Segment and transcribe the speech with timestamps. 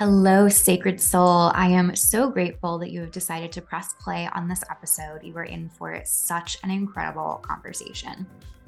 [0.00, 1.52] Hello, Sacred Soul.
[1.54, 5.22] I am so grateful that you have decided to press play on this episode.
[5.22, 8.26] You are in for such an incredible conversation.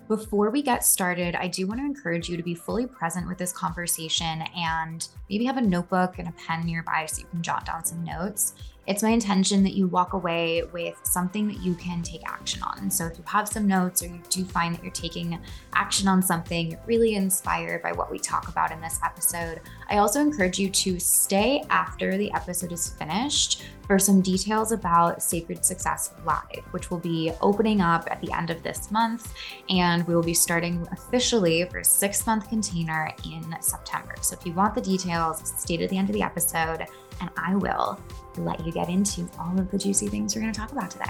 [0.08, 3.38] Before we get started, I do want to encourage you to be fully present with
[3.38, 7.64] this conversation and maybe have a notebook and a pen nearby so you can jot
[7.64, 8.52] down some notes
[8.86, 12.90] it's my intention that you walk away with something that you can take action on.
[12.90, 15.38] So if you have some notes or you do find that you're taking
[15.72, 20.20] action on something, really inspired by what we talk about in this episode, I also
[20.20, 26.12] encourage you to stay after the episode is finished for some details about Sacred Success
[26.24, 29.32] Live, which will be opening up at the end of this month.
[29.68, 34.14] And we will be starting officially for a six month container in September.
[34.22, 36.86] So if you want the details, stay to the end of the episode
[37.22, 37.98] and I will
[38.36, 41.04] let you get into all of the juicy things we're going to talk about today.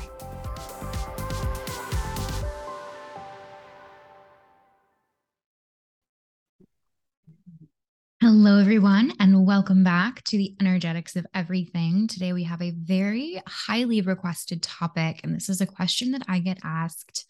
[8.20, 12.06] Hello, everyone, and welcome back to the energetics of everything.
[12.06, 16.38] Today, we have a very highly requested topic, and this is a question that I
[16.38, 17.24] get asked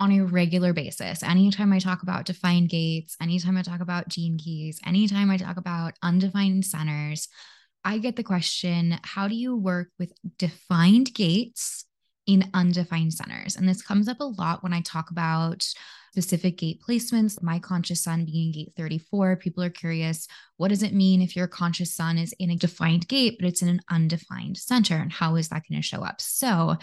[0.00, 1.22] on a regular basis.
[1.22, 5.56] Anytime I talk about defined gates, anytime I talk about gene keys, anytime I talk
[5.56, 7.28] about undefined centers,
[7.84, 11.84] I get the question how do you work with defined gates
[12.26, 13.56] in undefined centers?
[13.56, 15.66] And this comes up a lot when I talk about
[16.12, 17.42] specific gate placements.
[17.42, 21.48] My conscious sun being gate 34, people are curious what does it mean if your
[21.48, 24.96] conscious sun is in a defined gate, but it's in an undefined center?
[24.96, 26.20] And how is that going to show up?
[26.20, 26.76] So,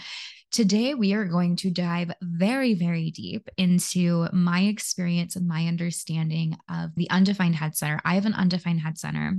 [0.52, 6.58] Today, we are going to dive very, very deep into my experience and my understanding
[6.68, 7.98] of the undefined head center.
[8.04, 9.38] I have an undefined head center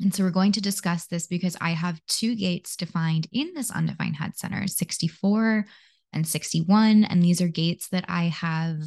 [0.00, 3.70] and so we're going to discuss this because I have two gates defined in this
[3.70, 5.66] undefined head center 64
[6.12, 7.04] and 61.
[7.04, 8.78] And these are gates that I have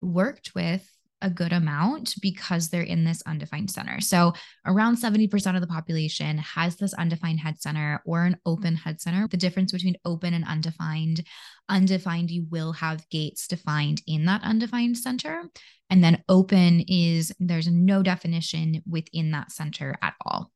[0.00, 0.88] worked with
[1.22, 4.00] a good amount because they're in this undefined center.
[4.00, 4.32] So
[4.66, 8.88] around 70% of the population has this undefined head center or an open mm-hmm.
[8.88, 9.26] head center.
[9.28, 11.24] The difference between open and undefined,
[11.68, 15.44] undefined, you will have gates defined in that undefined center.
[15.88, 20.50] And then open is there's no definition within that center at all.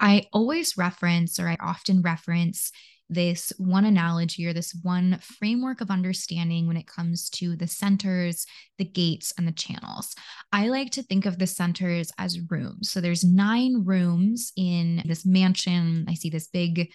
[0.00, 2.72] I always reference, or I often reference
[3.10, 8.46] this one analogy or this one framework of understanding when it comes to the centers,
[8.78, 10.14] the gates, and the channels.
[10.52, 12.90] I like to think of the centers as rooms.
[12.90, 16.06] So there's nine rooms in this mansion.
[16.08, 16.90] I see this big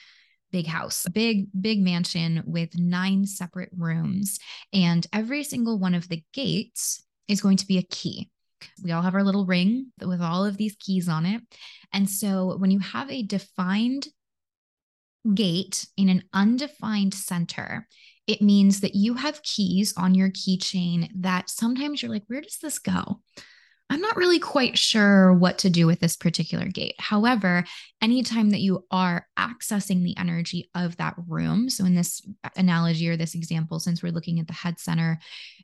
[0.51, 4.39] big house, big, big mansion with nine separate rooms.
[4.71, 8.29] And every single one of the gates is going to be a key.
[8.83, 11.41] We all have our little ring with all of these keys on it.
[11.93, 14.07] And so when you have a defined
[15.33, 17.87] gate in an undefined center,
[18.27, 22.57] it means that you have keys on your keychain that sometimes you're like, where does
[22.61, 23.21] this go?
[23.89, 26.95] I'm not really quite sure what to do with this particular gate.
[26.97, 27.63] However,
[28.01, 32.21] anytime that you are accessing the energy of that room, so in this
[32.55, 35.19] analogy or this example, since we're looking at the head center,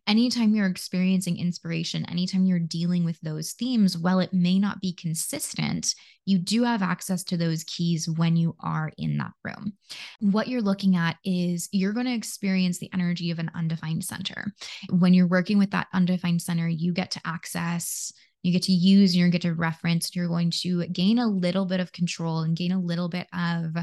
[0.08, 4.94] anytime you're experiencing inspiration, anytime you're dealing with those themes, while it may not be
[4.94, 5.96] consistent,
[6.26, 9.74] you do have access to those keys when you are in that room.
[10.20, 14.54] What you're looking at is you're going to experience the energy of an undefined center.
[14.90, 18.11] When you're working with that undefined center, you get to access
[18.44, 21.80] you get to use you get to reference you're going to gain a little bit
[21.80, 23.76] of control and gain a little bit of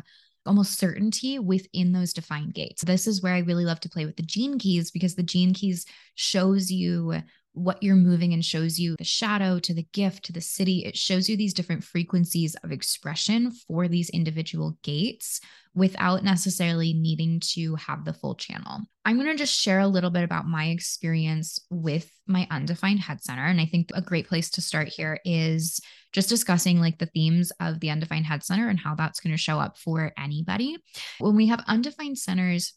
[0.49, 2.83] almost certainty within those defined gates.
[2.83, 5.53] This is where I really love to play with the gene keys because the gene
[5.53, 7.23] keys shows you
[7.59, 10.87] what you're moving and shows you the shadow to the gift to the siddhi.
[10.87, 15.41] It shows you these different frequencies of expression for these individual gates
[15.75, 18.81] without necessarily needing to have the full channel.
[19.05, 23.23] I'm going to just share a little bit about my experience with my undefined head
[23.23, 23.45] center.
[23.45, 25.81] And I think a great place to start here is
[26.13, 29.41] just discussing like the themes of the undefined head center and how that's going to
[29.41, 30.77] show up for anybody.
[31.19, 32.75] When we have undefined centers,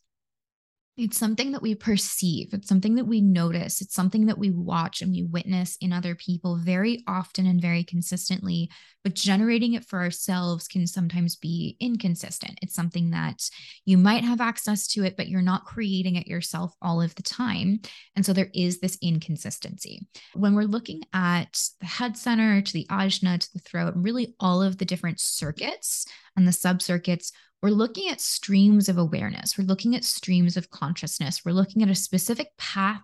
[0.97, 2.53] it's something that we perceive.
[2.53, 3.81] It's something that we notice.
[3.81, 7.83] It's something that we watch and we witness in other people very often and very
[7.83, 8.69] consistently.
[9.04, 12.60] But generating it for ourselves can sometimes be inconsistent.
[12.62, 13.50] It's something that
[13.86, 17.24] you might have access to it, but you're not creating it yourself all of the
[17.24, 17.80] time.
[18.15, 20.06] And so there is this inconsistency.
[20.33, 24.62] When we're looking at the head center to the ajna to the throat, really all
[24.62, 26.06] of the different circuits
[26.36, 27.31] and the subcircuits,
[27.62, 29.57] we're looking at streams of awareness.
[29.57, 31.42] We're looking at streams of consciousness.
[31.45, 33.01] We're looking at a specific path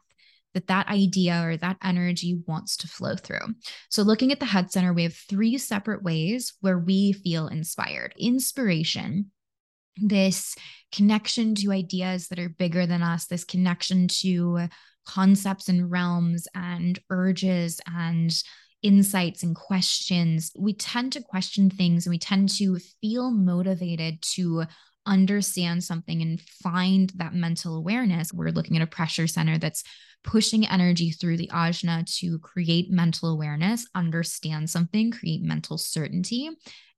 [0.54, 3.54] that that idea or that energy wants to flow through.
[3.90, 8.16] So, looking at the head center, we have three separate ways where we feel inspired.
[8.18, 9.32] Inspiration,
[9.98, 10.56] this
[10.92, 14.68] connection to ideas that are bigger than us, this connection to
[15.06, 18.32] concepts and realms and urges and
[18.84, 24.66] insights and questions, we tend to question things and we tend to feel motivated to
[25.06, 28.34] understand something and find that mental awareness.
[28.34, 29.84] We're looking at a pressure center that's
[30.24, 36.50] pushing energy through the ajna to create mental awareness, understand something, create mental certainty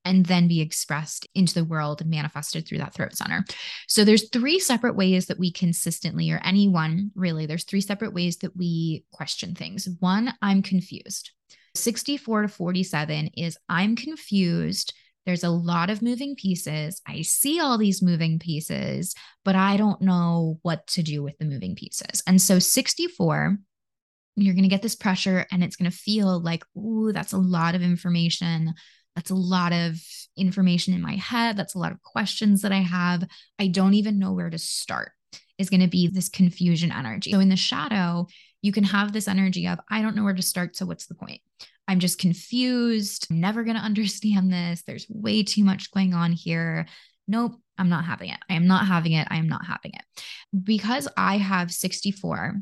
[0.06, 3.44] and then be expressed into the world and manifested through that throat center.
[3.88, 8.38] So there's three separate ways that we consistently or anyone really there's three separate ways
[8.38, 9.88] that we question things.
[10.00, 11.32] One, I'm confused.
[11.76, 14.94] 64 to 47 is I'm confused
[15.26, 17.02] there's a lot of moving pieces.
[17.08, 19.14] I see all these moving pieces,
[19.46, 22.24] but I don't know what to do with the moving pieces.
[22.26, 23.58] And so 64,
[24.36, 27.38] you're going to get this pressure and it's going to feel like, ooh, that's a
[27.38, 28.74] lot of information.
[29.16, 30.02] That's a lot of
[30.38, 31.58] information in my head.
[31.58, 33.24] That's a lot of questions that I have.
[33.60, 35.12] I don't even know where to start,
[35.58, 37.32] is going to be this confusion energy.
[37.32, 38.28] So in the shadow,
[38.62, 40.76] you can have this energy of, I don't know where to start.
[40.76, 41.42] So what's the point?
[41.88, 43.28] I'm just confused.
[43.30, 44.84] I'm never going to understand this.
[44.84, 46.86] There's way too much going on here.
[47.28, 48.40] Nope, I'm not having it.
[48.50, 49.28] I am not having it.
[49.30, 50.24] I am not having it.
[50.64, 52.62] Because I have 64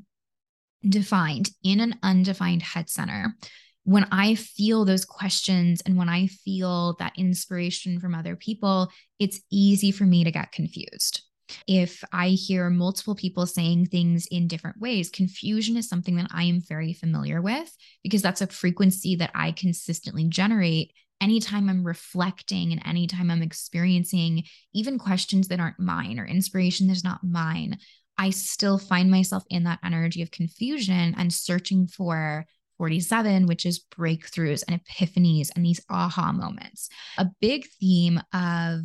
[0.87, 3.35] defined in an undefined head center,
[3.83, 9.39] when I feel those questions and when I feel that inspiration from other people, it's
[9.49, 11.21] easy for me to get confused
[11.67, 16.43] if I hear multiple people saying things in different ways, confusion is something that I
[16.43, 22.71] am very familiar with because that's a frequency that I consistently generate anytime I'm reflecting
[22.71, 27.77] and anytime I'm experiencing even questions that aren't mine or inspiration that's not mine.
[28.17, 32.45] I still find myself in that energy of confusion and searching for
[32.77, 36.89] 47, which is breakthroughs and epiphanies and these aha moments.
[37.17, 38.81] A big theme of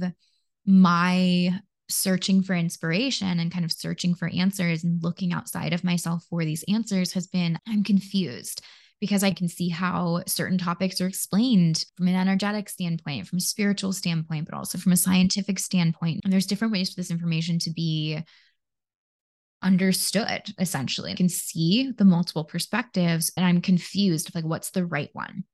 [0.67, 1.61] my
[1.93, 6.45] searching for inspiration and kind of searching for answers and looking outside of myself for
[6.45, 8.63] these answers has been I'm confused
[9.01, 13.41] because I can see how certain topics are explained from an energetic standpoint, from a
[13.41, 16.21] spiritual standpoint, but also from a scientific standpoint.
[16.23, 18.23] And there's different ways for this information to be
[19.63, 21.13] understood essentially.
[21.13, 25.45] I can see the multiple perspectives and I'm confused like what's the right one.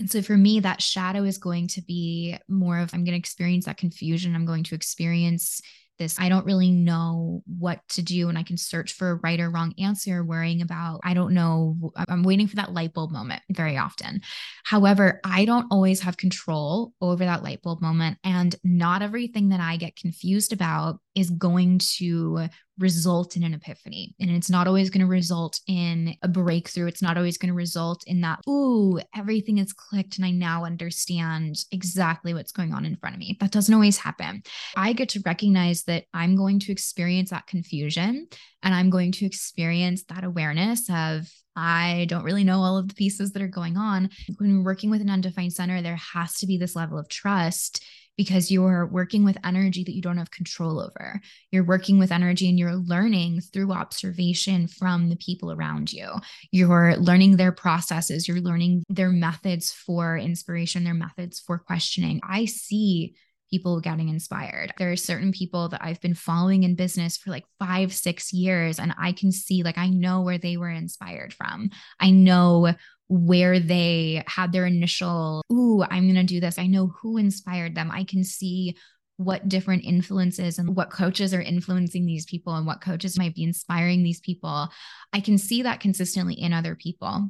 [0.00, 3.18] And so for me, that shadow is going to be more of I'm going to
[3.18, 4.34] experience that confusion.
[4.34, 5.60] I'm going to experience
[6.00, 6.18] this.
[6.18, 8.28] I don't really know what to do.
[8.28, 11.92] And I can search for a right or wrong answer, worrying about, I don't know.
[12.08, 14.22] I'm waiting for that light bulb moment very often.
[14.64, 18.18] However, I don't always have control over that light bulb moment.
[18.24, 22.48] And not everything that I get confused about is going to
[22.78, 24.14] result in an epiphany.
[24.18, 26.86] And it's not always going to result in a breakthrough.
[26.86, 30.64] It's not always going to result in that, ooh, everything is clicked and I now
[30.64, 33.36] understand exactly what's going on in front of me.
[33.38, 34.42] That doesn't always happen.
[34.76, 38.28] I get to recognize that I'm going to experience that confusion
[38.62, 42.94] and I'm going to experience that awareness of, I don't really know all of the
[42.94, 44.10] pieces that are going on.
[44.38, 47.84] When working with an undefined center, there has to be this level of trust
[48.16, 51.20] because you're working with energy that you don't have control over.
[51.50, 56.08] You're working with energy and you're learning through observation from the people around you.
[56.52, 62.20] You're learning their processes, you're learning their methods for inspiration, their methods for questioning.
[62.22, 63.16] I see
[63.50, 64.72] people getting inspired.
[64.78, 68.78] There are certain people that I've been following in business for like five, six years,
[68.78, 71.70] and I can see, like, I know where they were inspired from.
[71.98, 72.74] I know
[73.08, 76.58] where they had their initial, ooh, I'm going to do this.
[76.58, 77.90] I know who inspired them.
[77.90, 78.76] I can see
[79.16, 83.42] what different influences and what coaches are influencing these people and what coaches might be
[83.42, 84.68] inspiring these people.
[85.12, 87.28] I can see that consistently in other people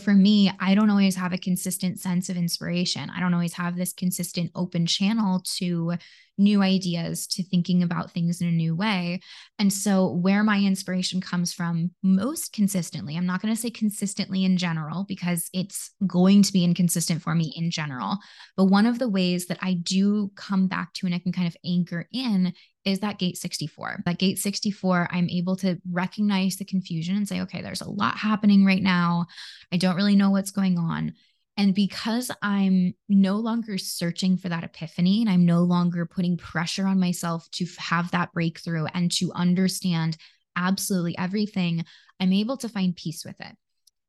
[0.00, 3.10] for me, I don't always have a consistent sense of inspiration.
[3.10, 5.94] I don't always have this consistent open channel to
[6.40, 9.20] new ideas, to thinking about things in a new way.
[9.58, 14.44] And so, where my inspiration comes from most consistently, I'm not going to say consistently
[14.44, 18.18] in general because it's going to be inconsistent for me in general.
[18.56, 21.46] But one of the ways that I do come back to and I can kind
[21.46, 24.02] of anchor in is that gate 64.
[24.06, 28.16] That gate 64, I'm able to recognize the confusion and say, okay, there's a lot
[28.16, 29.26] happening right now.
[29.72, 31.14] I don't really know what's going on.
[31.56, 36.86] And because I'm no longer searching for that epiphany and I'm no longer putting pressure
[36.86, 40.16] on myself to have that breakthrough and to understand
[40.56, 41.84] absolutely everything,
[42.18, 43.54] I'm able to find peace with it.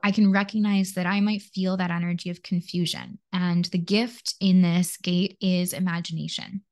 [0.03, 3.19] I can recognize that I might feel that energy of confusion.
[3.33, 6.63] And the gift in this gate is imagination.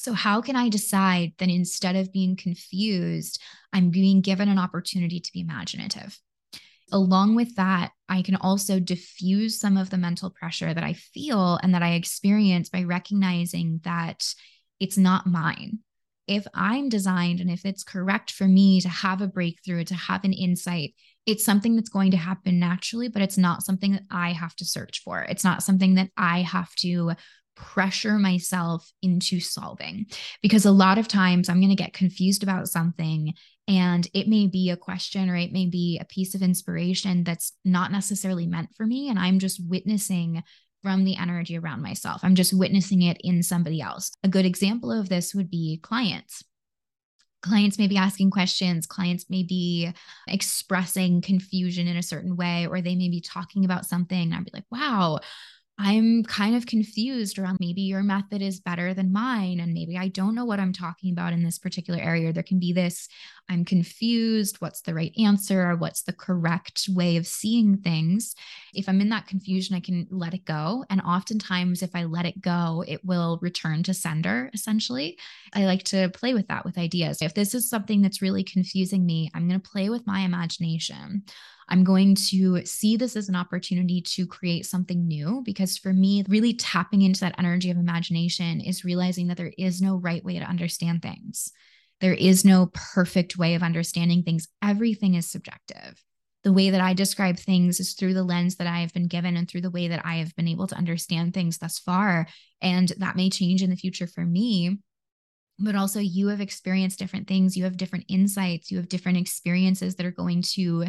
[0.00, 3.38] So, how can I decide that instead of being confused,
[3.70, 6.18] I'm being given an opportunity to be imaginative?
[6.90, 11.60] Along with that, I can also diffuse some of the mental pressure that I feel
[11.62, 14.24] and that I experience by recognizing that
[14.80, 15.80] it's not mine.
[16.26, 20.24] If I'm designed and if it's correct for me to have a breakthrough, to have
[20.24, 20.94] an insight,
[21.26, 24.64] it's something that's going to happen naturally, but it's not something that I have to
[24.64, 25.20] search for.
[25.20, 27.12] It's not something that I have to
[27.60, 30.06] pressure myself into solving
[30.40, 33.34] because a lot of times I'm going to get confused about something
[33.68, 37.52] and it may be a question or it may be a piece of inspiration that's
[37.64, 40.42] not necessarily meant for me and I'm just witnessing
[40.82, 42.22] from the energy around myself.
[42.24, 44.10] I'm just witnessing it in somebody else.
[44.24, 46.42] A good example of this would be clients
[47.42, 49.90] clients may be asking questions clients may be
[50.28, 54.44] expressing confusion in a certain way or they may be talking about something And i'd
[54.44, 55.20] be like wow
[55.82, 59.60] I'm kind of confused around maybe your method is better than mine.
[59.60, 62.34] And maybe I don't know what I'm talking about in this particular area.
[62.34, 63.08] There can be this
[63.50, 64.60] I'm confused.
[64.60, 65.74] What's the right answer?
[65.74, 68.36] What's the correct way of seeing things?
[68.74, 70.84] If I'm in that confusion, I can let it go.
[70.88, 75.18] And oftentimes, if I let it go, it will return to sender, essentially.
[75.52, 77.22] I like to play with that with ideas.
[77.22, 81.24] If this is something that's really confusing me, I'm going to play with my imagination.
[81.70, 86.24] I'm going to see this as an opportunity to create something new because for me,
[86.28, 90.38] really tapping into that energy of imagination is realizing that there is no right way
[90.38, 91.52] to understand things.
[92.00, 94.48] There is no perfect way of understanding things.
[94.62, 96.02] Everything is subjective.
[96.42, 99.36] The way that I describe things is through the lens that I have been given
[99.36, 102.26] and through the way that I have been able to understand things thus far.
[102.62, 104.78] And that may change in the future for me
[105.60, 107.56] but also you have experienced different things.
[107.56, 108.70] You have different insights.
[108.70, 110.86] You have different experiences that are going to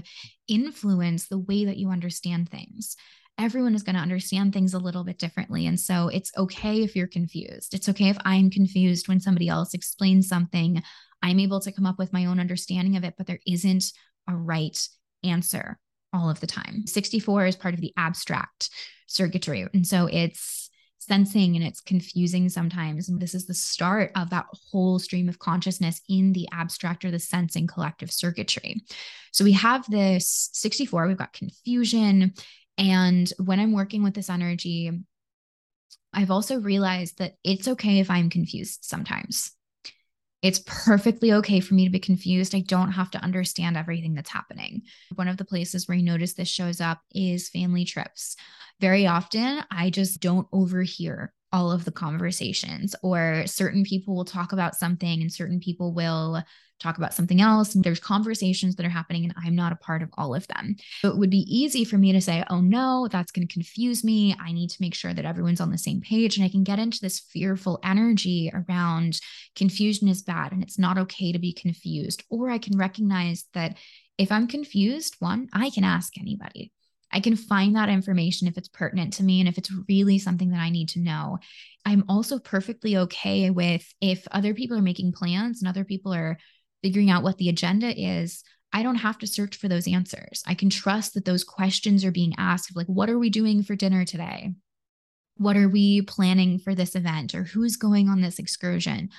[0.48, 2.96] influence the way that you understand things.
[3.38, 6.96] Everyone is going to understand things a little bit differently and so it's okay if
[6.96, 7.74] you're confused.
[7.74, 10.82] It's okay if i'm confused when somebody else explains something.
[11.24, 13.86] I'm able to come up with my own understanding of it but there isn't
[14.28, 14.78] a right
[15.24, 15.80] answer
[16.14, 16.86] all of the time.
[16.86, 18.70] 64 is part of the abstract
[19.08, 20.61] circuitry and so it's
[21.02, 23.10] sensing and it's confusing sometimes.
[23.10, 27.10] And this is the start of that whole stream of consciousness in the abstract or
[27.10, 28.84] the sensing collective circuitry.
[29.32, 32.34] So we have this 64, we've got confusion.
[32.78, 34.92] And when I'm working with this energy,
[36.14, 39.52] I've also realized that it's okay if I'm confused sometimes.
[40.42, 42.56] It's perfectly okay for me to be confused.
[42.56, 44.82] I don't have to understand everything that's happening.
[45.16, 48.36] One of the places where you notice this shows up is family trips.
[48.80, 54.54] Very often, I just don't overhear all of the conversations, or certain people will talk
[54.54, 56.42] about something and certain people will
[56.82, 57.74] talk about something else.
[57.74, 60.76] There's conversations that are happening, and I'm not a part of all of them.
[61.02, 64.04] So it would be easy for me to say, oh no, that's going to confuse
[64.04, 64.36] me.
[64.40, 66.38] I need to make sure that everyone's on the same page.
[66.38, 69.20] And I can get into this fearful energy around
[69.56, 72.24] confusion is bad and it's not okay to be confused.
[72.30, 73.78] Or I can recognize that
[74.18, 76.72] if I'm confused, one, I can ask anybody.
[77.12, 80.52] I can find that information if it's pertinent to me and if it's really something
[80.52, 81.40] that I need to know.
[81.86, 86.38] I'm also perfectly okay with if other people are making plans and other people are
[86.82, 88.44] figuring out what the agenda is.
[88.74, 90.44] I don't have to search for those answers.
[90.48, 93.76] I can trust that those questions are being asked like, what are we doing for
[93.76, 94.54] dinner today?
[95.36, 97.36] What are we planning for this event?
[97.36, 99.10] Or who's going on this excursion?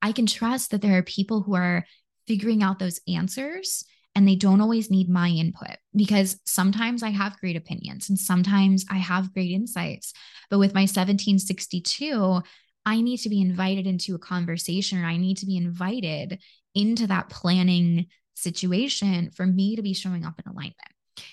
[0.00, 1.84] I can trust that there are people who are
[2.26, 7.40] figuring out those answers and they don't always need my input because sometimes I have
[7.40, 10.12] great opinions and sometimes I have great insights.
[10.50, 12.42] But with my 1762,
[12.84, 16.40] I need to be invited into a conversation or I need to be invited
[16.74, 20.76] into that planning situation for me to be showing up in alignment.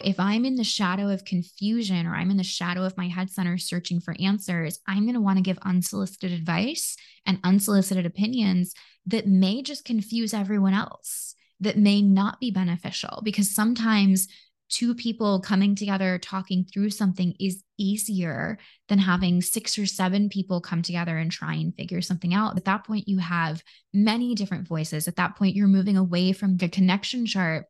[0.04, 3.30] If I'm in the shadow of confusion or I'm in the shadow of my head
[3.30, 6.96] center searching for answers, I'm going to want to give unsolicited advice
[7.26, 8.74] and unsolicited opinions
[9.08, 14.28] that may just confuse everyone else that may not be beneficial because sometimes
[14.70, 20.62] two people coming together talking through something is easier than having six or seven people
[20.62, 22.56] come together and try and figure something out.
[22.56, 23.64] At that point, you have
[23.94, 25.08] many different voices.
[25.08, 27.66] At that point, you're moving away from the connection chart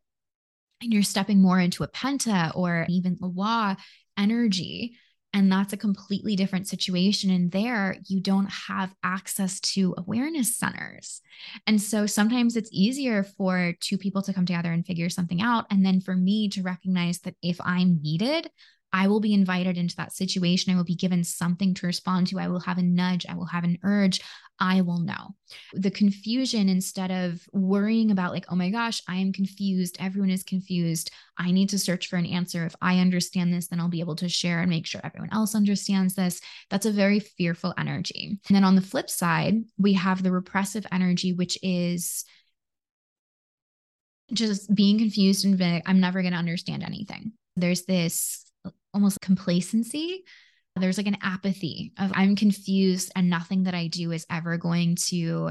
[0.82, 3.76] and you're stepping more into a penta or even a wa
[4.18, 4.96] energy
[5.32, 7.30] and that's a completely different situation.
[7.30, 11.20] And there, you don't have access to awareness centers.
[11.66, 15.66] And so sometimes it's easier for two people to come together and figure something out.
[15.70, 18.50] And then for me to recognize that if I'm needed,
[18.92, 20.72] I will be invited into that situation.
[20.72, 22.38] I will be given something to respond to.
[22.38, 23.24] I will have a nudge.
[23.28, 24.20] I will have an urge.
[24.58, 25.34] I will know.
[25.72, 29.96] The confusion, instead of worrying about, like, oh my gosh, I am confused.
[29.98, 31.10] Everyone is confused.
[31.38, 32.66] I need to search for an answer.
[32.66, 35.54] If I understand this, then I'll be able to share and make sure everyone else
[35.54, 36.40] understands this.
[36.68, 38.38] That's a very fearful energy.
[38.48, 42.24] And then on the flip side, we have the repressive energy, which is
[44.32, 47.32] just being confused and being, I'm never going to understand anything.
[47.56, 48.44] There's this
[48.94, 50.24] almost complacency.
[50.76, 54.96] There's like an apathy of I'm confused and nothing that I do is ever going
[55.08, 55.50] to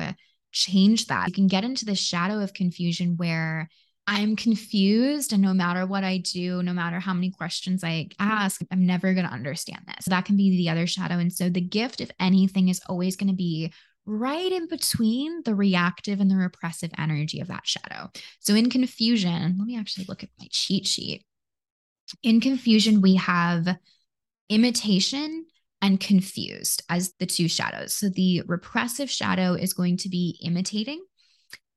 [0.51, 1.27] change that.
[1.27, 3.69] You can get into the shadow of confusion where
[4.07, 5.33] I'm confused.
[5.33, 9.13] And no matter what I do, no matter how many questions I ask, I'm never
[9.13, 10.05] going to understand this.
[10.05, 11.19] So that can be the other shadow.
[11.19, 13.71] And so the gift, if anything, is always going to be
[14.07, 18.09] right in between the reactive and the repressive energy of that shadow.
[18.39, 21.23] So in confusion, let me actually look at my cheat sheet.
[22.23, 23.67] In confusion, we have
[24.49, 25.45] imitation
[25.81, 27.93] and confused as the two shadows.
[27.93, 31.03] So the repressive shadow is going to be imitating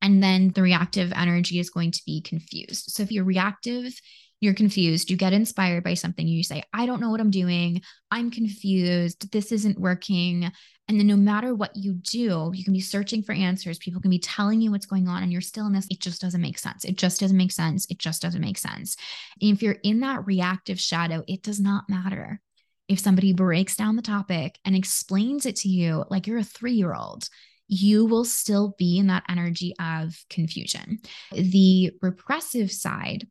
[0.01, 2.91] and then the reactive energy is going to be confused.
[2.91, 3.95] So if you're reactive,
[4.43, 7.81] you're confused, you get inspired by something, you say, I don't know what I'm doing.
[8.11, 9.31] I'm confused.
[9.31, 10.51] This isn't working.
[10.89, 13.79] And then no matter what you do, you can be searching for answers.
[13.79, 15.87] People can be telling you what's going on, and you're still in this.
[15.91, 16.85] It just doesn't make sense.
[16.85, 17.87] It just doesn't make sense.
[17.89, 18.97] It just doesn't make sense.
[19.41, 22.41] If you're in that reactive shadow, it does not matter
[22.89, 26.75] if somebody breaks down the topic and explains it to you like you're a three
[26.75, 27.29] year old
[27.69, 30.99] you will still be in that energy of confusion.
[31.33, 33.27] The repressive side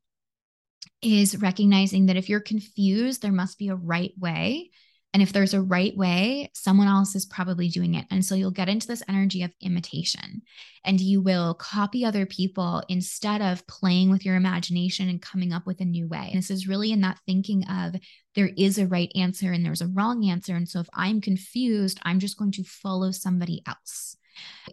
[1.01, 4.69] is recognizing that if you're confused, there must be a right way.
[5.13, 8.05] And if there's a right way, someone else is probably doing it.
[8.09, 10.41] And so you'll get into this energy of imitation
[10.85, 15.65] and you will copy other people instead of playing with your imagination and coming up
[15.65, 16.29] with a new way.
[16.31, 17.95] And this is really in that thinking of
[18.35, 20.55] there is a right answer and there's a wrong answer.
[20.55, 24.15] And so if I'm confused, I'm just going to follow somebody else.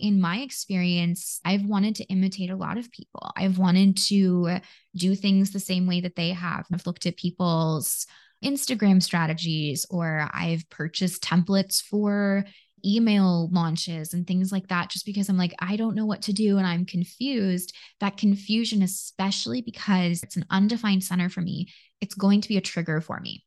[0.01, 3.31] In my experience, I've wanted to imitate a lot of people.
[3.37, 4.59] I've wanted to
[4.97, 6.67] do things the same way that they have.
[6.73, 8.07] I've looked at people's
[8.45, 12.45] Instagram strategies, or I've purchased templates for
[12.85, 16.33] email launches and things like that, just because I'm like, I don't know what to
[16.33, 17.75] do and I'm confused.
[17.99, 22.61] That confusion, especially because it's an undefined center for me, it's going to be a
[22.61, 23.45] trigger for me.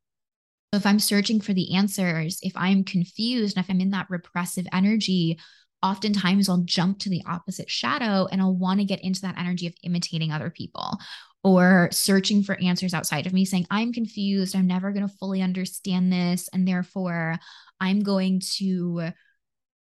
[0.74, 4.10] So if I'm searching for the answers, if I'm confused, and if I'm in that
[4.10, 5.38] repressive energy,
[5.84, 9.68] oftentimes I'll jump to the opposite shadow and I'll want to get into that energy
[9.68, 10.98] of imitating other people
[11.44, 14.56] or searching for answers outside of me, saying, I'm confused.
[14.56, 16.48] I'm never going to fully understand this.
[16.54, 17.40] And therefore,
[17.80, 19.10] I'm going to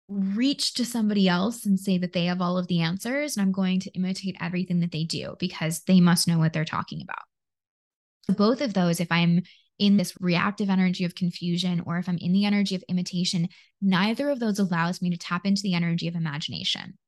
[0.07, 3.37] reach to somebody else and say that they have all of the answers.
[3.37, 6.65] And I'm going to imitate everything that they do because they must know what they're
[6.65, 7.23] talking about.
[8.23, 9.43] So, both of those, if I'm
[9.81, 13.49] in this reactive energy of confusion or if I'm in the energy of imitation,
[13.81, 16.99] neither of those allows me to tap into the energy of imagination.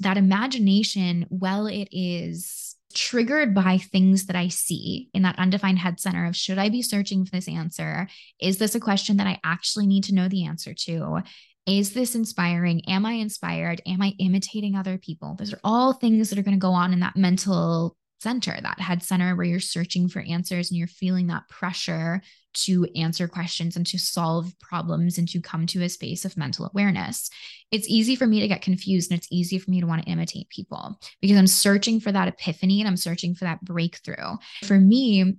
[0.00, 5.98] That imagination, well, it is triggered by things that I see in that undefined head
[5.98, 8.06] center of should I be searching for this answer?
[8.38, 11.22] Is this a question that I actually need to know the answer to?
[11.64, 12.82] Is this inspiring?
[12.86, 13.80] Am I inspired?
[13.86, 15.36] Am I imitating other people?
[15.38, 18.80] Those are all things that are going to go on in that mental center, that
[18.80, 22.20] head center where you're searching for answers and you're feeling that pressure
[22.52, 26.66] to answer questions and to solve problems and to come to a space of mental
[26.66, 27.30] awareness.
[27.70, 30.10] It's easy for me to get confused and it's easy for me to want to
[30.10, 34.36] imitate people because I'm searching for that epiphany and I'm searching for that breakthrough.
[34.64, 35.36] For me,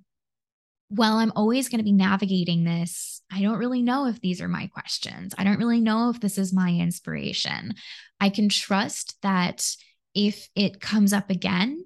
[0.90, 3.22] well, I'm always going to be navigating this.
[3.32, 5.34] I don't really know if these are my questions.
[5.38, 7.76] I don't really know if this is my inspiration.
[8.20, 9.74] I can trust that
[10.14, 11.86] if it comes up again,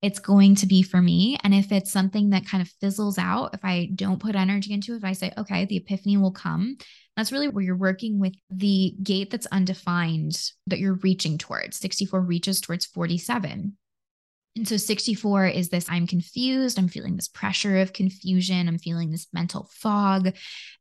[0.00, 1.38] it's going to be for me.
[1.42, 4.94] And if it's something that kind of fizzles out, if I don't put energy into
[4.94, 6.76] it, if I say, okay, the epiphany will come,
[7.16, 11.76] that's really where you're working with the gate that's undefined that you're reaching towards.
[11.78, 13.76] 64 reaches towards 47.
[14.56, 16.78] And so 64 is this I'm confused.
[16.78, 18.68] I'm feeling this pressure of confusion.
[18.68, 20.34] I'm feeling this mental fog.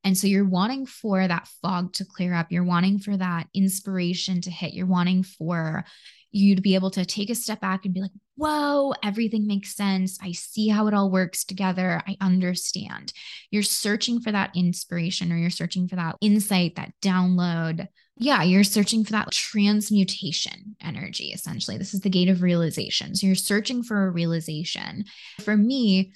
[0.03, 2.51] And so you're wanting for that fog to clear up.
[2.51, 4.73] You're wanting for that inspiration to hit.
[4.73, 5.85] You're wanting for
[6.31, 9.75] you to be able to take a step back and be like, whoa, everything makes
[9.75, 10.17] sense.
[10.21, 12.01] I see how it all works together.
[12.07, 13.11] I understand.
[13.51, 17.87] You're searching for that inspiration or you're searching for that insight, that download.
[18.15, 21.77] Yeah, you're searching for that transmutation energy, essentially.
[21.77, 23.15] This is the gate of realization.
[23.15, 25.05] So you're searching for a realization.
[25.41, 26.13] For me,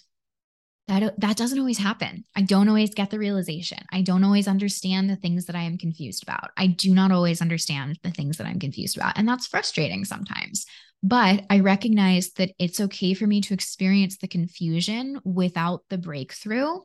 [0.88, 2.26] that that doesn't always happen.
[2.36, 3.80] I don't always get the realization.
[3.91, 6.52] I don't always understand the things that I am confused about.
[6.58, 10.65] I do not always understand the things that I'm confused about, and that's frustrating sometimes.
[11.04, 16.80] But I recognize that it's okay for me to experience the confusion without the breakthrough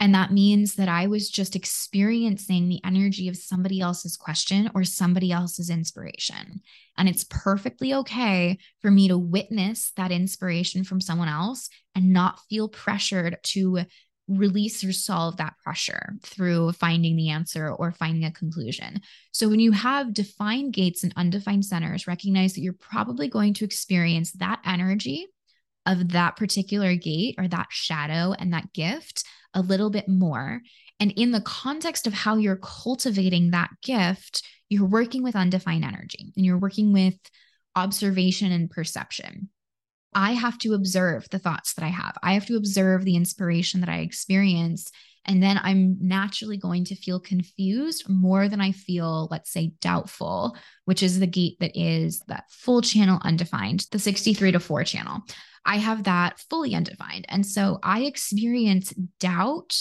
[0.00, 4.82] and that means that I was just experiencing the energy of somebody else's question or
[4.82, 6.62] somebody else's inspiration.
[6.96, 12.40] And it's perfectly okay for me to witness that inspiration from someone else and not
[12.48, 13.80] feel pressured to
[14.26, 19.02] release or solve that pressure through finding the answer or finding a conclusion.
[19.32, 23.64] So, when you have defined gates and undefined centers, recognize that you're probably going to
[23.64, 25.26] experience that energy
[25.84, 30.60] of that particular gate or that shadow and that gift a little bit more.
[30.98, 36.32] And in the context of how you're cultivating that gift, you're working with undefined energy
[36.36, 37.14] and you're working with
[37.74, 39.48] observation and perception.
[40.14, 42.16] I have to observe the thoughts that I have.
[42.22, 44.90] I have to observe the inspiration that I experience.
[45.26, 50.56] And then I'm naturally going to feel confused more than I feel, let's say, doubtful,
[50.86, 55.20] which is the gate that is that full channel undefined, the 63 to 4 channel.
[55.64, 57.26] I have that fully undefined.
[57.28, 59.76] And so I experience doubt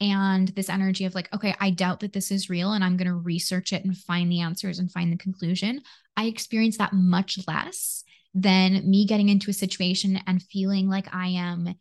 [0.00, 3.08] and this energy of like, okay, I doubt that this is real and I'm going
[3.08, 5.82] to research it and find the answers and find the conclusion.
[6.16, 8.02] I experience that much less
[8.34, 11.74] than me getting into a situation and feeling like I am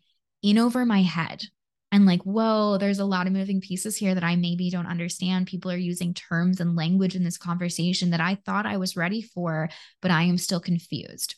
[0.44, 1.44] in over my head
[1.92, 5.48] and like, whoa, there's a lot of moving pieces here that I maybe don't understand.
[5.48, 9.22] People are using terms and language in this conversation that I thought I was ready
[9.22, 9.70] for,
[10.02, 11.36] but I am still confused.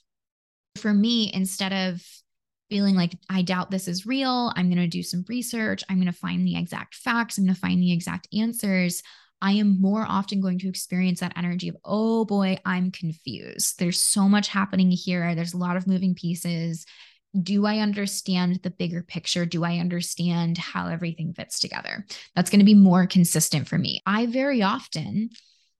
[0.75, 2.05] For me, instead of
[2.69, 6.11] feeling like I doubt this is real, I'm going to do some research, I'm going
[6.11, 9.01] to find the exact facts, I'm going to find the exact answers.
[9.41, 13.79] I am more often going to experience that energy of, oh boy, I'm confused.
[13.79, 15.33] There's so much happening here.
[15.33, 16.85] There's a lot of moving pieces.
[17.39, 19.45] Do I understand the bigger picture?
[19.45, 22.05] Do I understand how everything fits together?
[22.35, 24.01] That's going to be more consistent for me.
[24.05, 25.29] I very often,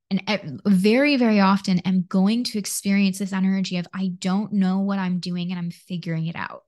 [0.10, 5.00] and very, very often, am going to experience this energy of, I don't know what
[5.00, 6.64] I'm doing and I'm figuring it out.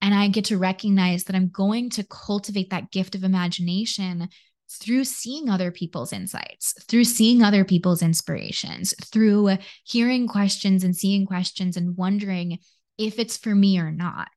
[0.00, 4.28] And I get to recognize that I'm going to cultivate that gift of imagination
[4.70, 11.26] through seeing other people's insights, through seeing other people's inspirations, through hearing questions and seeing
[11.26, 12.58] questions and wondering
[12.98, 14.28] if it's for me or not.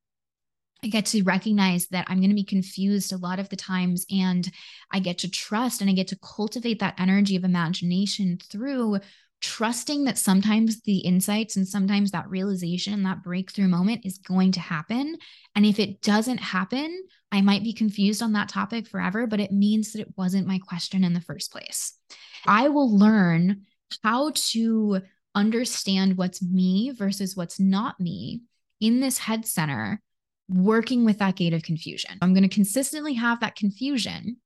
[0.84, 4.06] I get to recognize that I'm going to be confused a lot of the times,
[4.10, 4.50] and
[4.92, 9.00] I get to trust and I get to cultivate that energy of imagination through
[9.42, 14.52] trusting that sometimes the insights and sometimes that realization, and that breakthrough moment is going
[14.54, 15.18] to happen.
[15.56, 19.52] And if it doesn't happen, I might be confused on that topic forever, but it
[19.52, 21.94] means that it wasn't my question in the first place.
[22.46, 23.66] I will learn
[24.04, 25.02] how to
[25.34, 28.42] understand what's me versus what's not me
[28.82, 30.02] in this head center,
[30.50, 32.18] working with that gate of confusion.
[32.22, 34.38] I'm going to consistently have that confusion.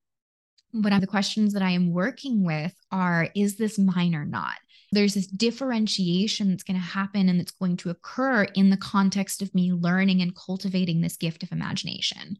[0.72, 4.54] But the questions that I am working with are is this mine or not?
[4.92, 9.42] There's this differentiation that's going to happen and that's going to occur in the context
[9.42, 12.36] of me learning and cultivating this gift of imagination.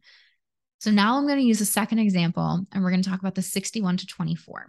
[0.79, 3.35] So now I'm going to use a second example and we're going to talk about
[3.35, 4.67] the 61 to 24.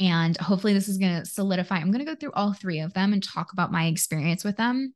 [0.00, 1.76] And hopefully, this is going to solidify.
[1.76, 4.56] I'm going to go through all three of them and talk about my experience with
[4.56, 4.92] them.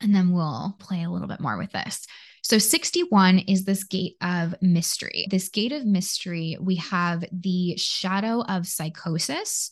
[0.00, 2.06] And then we'll play a little bit more with this.
[2.42, 5.26] So, 61 is this gate of mystery.
[5.30, 9.70] This gate of mystery, we have the shadow of psychosis.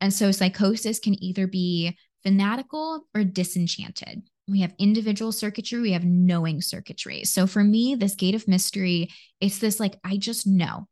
[0.00, 6.04] And so, psychosis can either be fanatical or disenchanted we have individual circuitry, we have
[6.04, 7.24] knowing circuitry.
[7.24, 10.86] So for me, this gate of mystery, it's this like, I just know.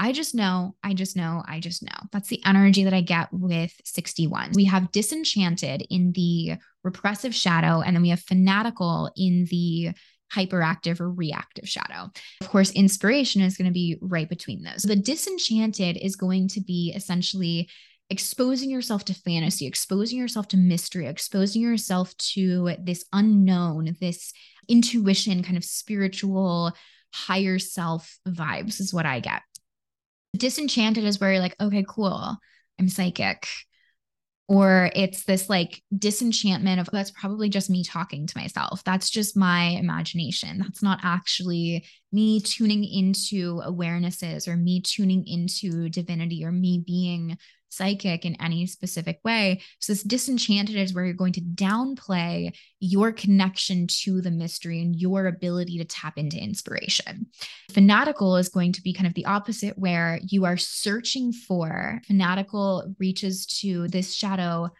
[0.00, 2.06] I just know, I just know, I just know.
[2.12, 4.52] That's the energy that I get with 61.
[4.54, 6.56] We have disenchanted in the
[6.88, 9.90] repressive shadow, and then we have fanatical in the
[10.34, 12.10] hyperactive or reactive shadow.
[12.40, 14.82] Of course, inspiration is going to be right between those.
[14.82, 17.68] The disenchanted is going to be essentially
[18.10, 24.32] exposing yourself to fantasy, exposing yourself to mystery, exposing yourself to this unknown, this
[24.68, 26.72] intuition, kind of spiritual,
[27.12, 29.42] higher self vibes is what I get.
[30.36, 32.36] Disenchanted is where you're like, okay, cool,
[32.78, 33.46] I'm psychic.
[34.48, 38.82] Or it's this like disenchantment of oh, that's probably just me talking to myself.
[38.82, 40.58] That's just my imagination.
[40.58, 47.36] That's not actually me tuning into awarenesses or me tuning into divinity or me being
[47.68, 49.60] psychic in any specific way.
[49.80, 54.96] So, this disenchanted is where you're going to downplay your connection to the mystery and
[54.96, 57.26] your ability to tap into inspiration.
[57.70, 62.94] Fanatical is going to be kind of the opposite, where you are searching for, fanatical
[62.98, 64.70] reaches to this shadow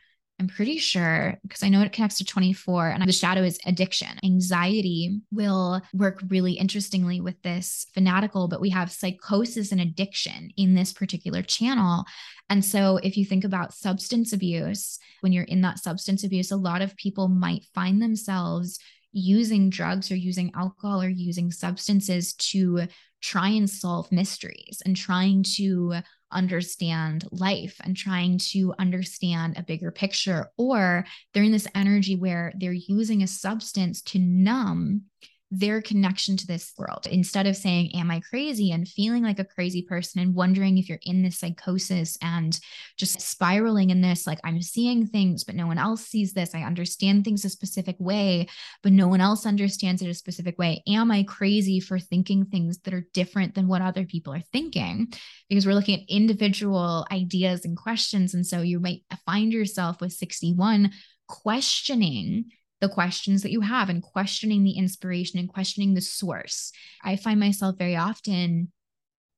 [0.40, 4.20] I'm pretty sure because I know it connects to 24 and the shadow is addiction.
[4.24, 10.74] Anxiety will work really interestingly with this fanatical, but we have psychosis and addiction in
[10.74, 12.04] this particular channel.
[12.48, 16.56] And so if you think about substance abuse, when you're in that substance abuse, a
[16.56, 18.78] lot of people might find themselves
[19.10, 22.86] using drugs or using alcohol or using substances to
[23.20, 25.94] try and solve mysteries and trying to
[26.30, 30.50] understand life and trying to understand a bigger picture.
[30.56, 35.02] Or they're in this energy where they're using a substance to numb
[35.50, 38.72] their connection to this world instead of saying, Am I crazy?
[38.72, 42.58] and feeling like a crazy person and wondering if you're in this psychosis and
[42.96, 46.54] just spiraling in this, like, I'm seeing things, but no one else sees this.
[46.54, 48.48] I understand things a specific way,
[48.82, 50.82] but no one else understands it a specific way.
[50.88, 55.12] Am I crazy for thinking things that are different than what other people are thinking?
[55.48, 58.34] Because we're looking at individual ideas and questions.
[58.34, 60.92] And so you might find yourself with 61
[61.26, 62.46] questioning
[62.80, 66.72] the questions that you have and questioning the inspiration and questioning the source.
[67.02, 68.72] I find myself very often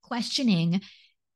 [0.03, 0.81] questioning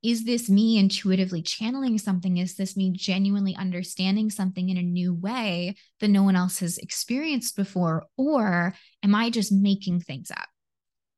[0.05, 2.37] is this me intuitively channeling something?
[2.37, 6.77] Is this me genuinely understanding something in a new way that no one else has
[6.77, 8.05] experienced before?
[8.19, 10.47] Or am I just making things up?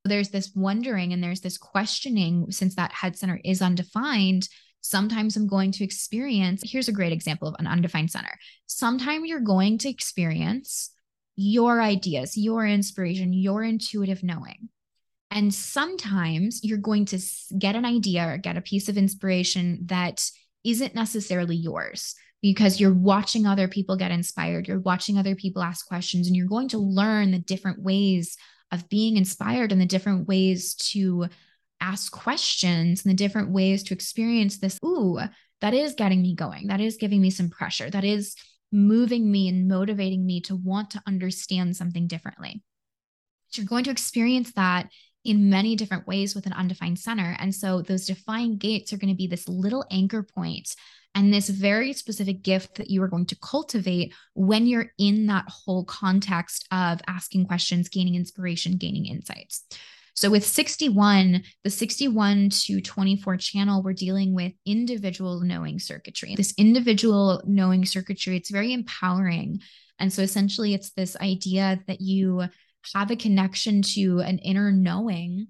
[0.05, 4.49] There's this wondering and there's this questioning since that head center is undefined.
[4.89, 8.39] Sometimes I'm going to experience, here's a great example of an undefined center.
[8.67, 10.91] Sometimes you're going to experience
[11.35, 14.69] your ideas, your inspiration, your intuitive knowing.
[15.31, 17.19] And sometimes you're going to
[17.59, 20.31] get an idea or get a piece of inspiration that
[20.63, 24.69] isn't necessarily yours because you're watching other people get inspired.
[24.69, 28.37] You're watching other people ask questions, and you're going to learn the different ways
[28.71, 31.27] of being inspired and the different ways to
[31.81, 34.79] ask questions and the different ways to experience this.
[34.85, 35.19] Ooh,
[35.61, 36.69] that is getting me going.
[36.69, 37.91] That is giving me some pressure.
[37.91, 38.35] That is
[38.73, 42.63] moving me and motivating me to want to understand something differently.
[43.49, 44.89] So you're going to experience that
[45.25, 47.37] in many different ways with an undefined center.
[47.39, 50.75] And so those defined gates are going to be this little anchor point
[51.15, 55.47] and this very specific gift that you are going to cultivate when you're in that
[55.49, 59.65] whole context of asking questions, gaining inspiration, gaining insights.
[60.17, 66.35] So with 61, the 61 to 24 channel, we're dealing with individual knowing circuitry.
[66.35, 69.61] This individual knowing circuitry, it's very empowering.
[69.99, 72.45] And so essentially, it's this idea that you
[72.95, 75.49] have a connection to an inner knowing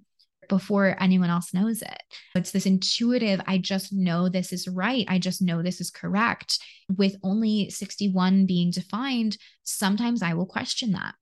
[0.49, 2.03] before anyone else knows it.
[2.35, 5.05] It's this intuitive, I just know this is right.
[5.09, 6.59] I just know this is correct.
[6.97, 11.15] With only 61 being defined, sometimes I will question that.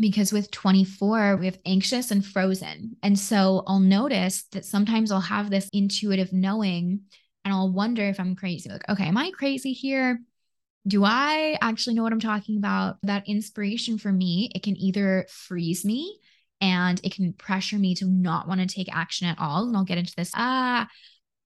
[0.00, 2.96] Because with 24, we have anxious and frozen.
[3.02, 7.00] And so I'll notice that sometimes I'll have this intuitive knowing
[7.44, 8.70] and I'll wonder if I'm crazy.
[8.70, 10.20] Like, okay, am I crazy here?
[10.88, 12.96] do I actually know what I'm talking about?
[13.02, 16.18] That inspiration for me, it can either freeze me
[16.60, 19.66] and it can pressure me to not want to take action at all.
[19.66, 20.88] And I'll get into this, ah,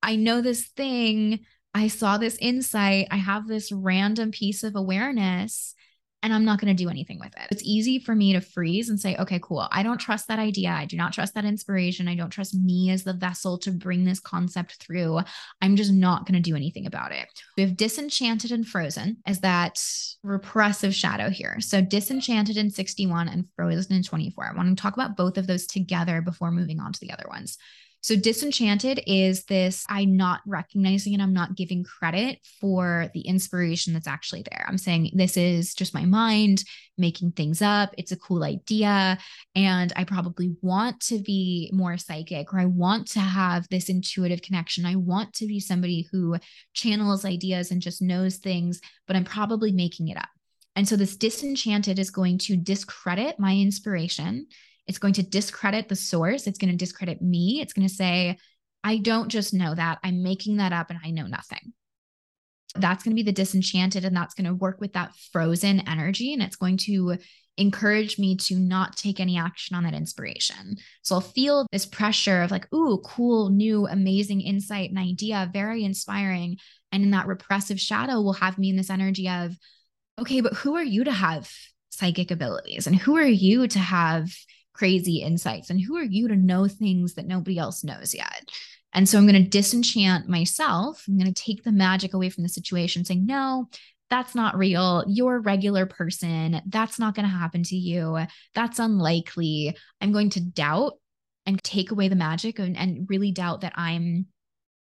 [0.02, 1.40] I know this thing.
[1.74, 3.08] I saw this insight.
[3.10, 5.74] I have this random piece of awareness
[6.22, 7.48] and I'm not going to do anything with it.
[7.50, 9.66] It's easy for me to freeze and say, okay, cool.
[9.70, 10.70] I don't trust that idea.
[10.70, 12.08] I do not trust that inspiration.
[12.08, 15.20] I don't trust me as the vessel to bring this concept through.
[15.60, 17.28] I'm just not going to do anything about it.
[17.56, 19.82] We have disenchanted and frozen as that
[20.22, 21.60] repressive shadow here.
[21.60, 24.46] So disenchanted in 61 and frozen in 24.
[24.46, 27.26] I want to talk about both of those together before moving on to the other
[27.28, 27.58] ones.
[28.02, 33.92] So, disenchanted is this I'm not recognizing and I'm not giving credit for the inspiration
[33.92, 34.64] that's actually there.
[34.66, 36.64] I'm saying this is just my mind
[36.98, 37.94] making things up.
[37.96, 39.18] It's a cool idea.
[39.54, 44.42] And I probably want to be more psychic or I want to have this intuitive
[44.42, 44.84] connection.
[44.84, 46.38] I want to be somebody who
[46.74, 50.28] channels ideas and just knows things, but I'm probably making it up.
[50.74, 54.48] And so, this disenchanted is going to discredit my inspiration
[54.86, 56.46] it's going to discredit the source.
[56.46, 57.60] It's going to discredit me.
[57.60, 58.38] It's going to say,
[58.84, 59.98] I don't just know that.
[60.02, 61.72] I'm making that up and I know nothing.
[62.74, 66.32] That's going to be the disenchanted, and that's going to work with that frozen energy.
[66.32, 67.18] And it's going to
[67.58, 70.76] encourage me to not take any action on that inspiration.
[71.02, 75.84] So I'll feel this pressure of like, ooh, cool, new, amazing insight and idea, very
[75.84, 76.56] inspiring.
[76.90, 79.54] And in that repressive shadow will have me in this energy of,
[80.18, 81.52] okay, but who are you to have
[81.90, 82.86] psychic abilities?
[82.86, 84.34] And who are you to have
[84.72, 88.50] crazy insights and who are you to know things that nobody else knows yet?
[88.94, 91.04] And so i'm going to disenchant myself.
[91.08, 93.68] I'm going to take the magic away from the situation saying no
[94.10, 95.04] that's not real.
[95.08, 96.60] You're a regular person.
[96.66, 98.18] That's not going to happen to you.
[98.54, 99.74] That's unlikely.
[100.02, 100.98] I'm going to doubt
[101.46, 104.26] and take away the magic and, and really doubt that i'm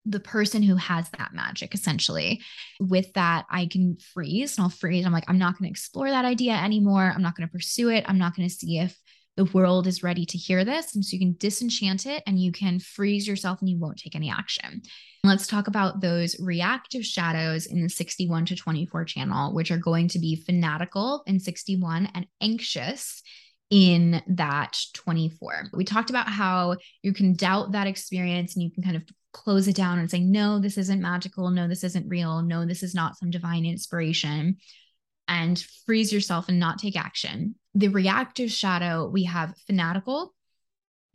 [0.06, 2.42] the person who has that magic essentially.
[2.80, 5.06] With that i can freeze and i'll freeze.
[5.06, 7.12] I'm like i'm not going to explore that idea anymore.
[7.14, 8.06] I'm not going to pursue it.
[8.08, 8.98] I'm not going to see if
[9.40, 10.94] the world is ready to hear this.
[10.94, 14.14] And so you can disenchant it and you can freeze yourself and you won't take
[14.14, 14.82] any action.
[15.24, 20.10] Let's talk about those reactive shadows in the 61 to 24 channel, which are going
[20.10, 23.24] to be fanatical in 61 and anxious
[23.70, 25.70] in that 24.
[25.74, 29.70] We talked about how you can doubt that experience and you can kind of close
[29.70, 31.50] it down and say, no, this isn't magical.
[31.50, 32.42] No, this isn't real.
[32.42, 34.58] No, this is not some divine inspiration
[35.30, 37.56] and freeze yourself and not take action.
[37.76, 40.34] The reactive shadow, we have fanatical,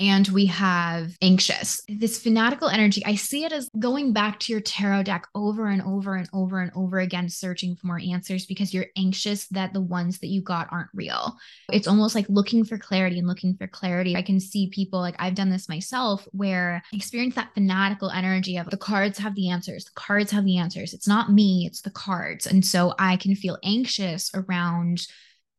[0.01, 1.81] and we have anxious.
[1.89, 5.83] This fanatical energy, I see it as going back to your tarot deck over and
[5.83, 9.81] over and over and over again, searching for more answers because you're anxious that the
[9.81, 11.37] ones that you got aren't real.
[11.73, 14.17] It's almost like looking for clarity and looking for clarity.
[14.17, 18.57] I can see people like I've done this myself where I experience that fanatical energy
[18.57, 20.93] of the cards have the answers, the cards have the answers.
[20.93, 22.47] It's not me, it's the cards.
[22.47, 25.07] And so I can feel anxious around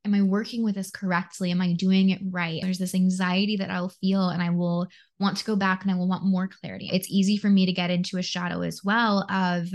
[0.06, 1.52] am I working with this correctly?
[1.52, 2.62] Am I doing it right?
[2.62, 4.88] There's this anxiety that I'll feel and I will
[5.20, 6.90] want to go back and I will want more clarity.
[6.92, 9.68] It's easy for me to get into a shadow as well of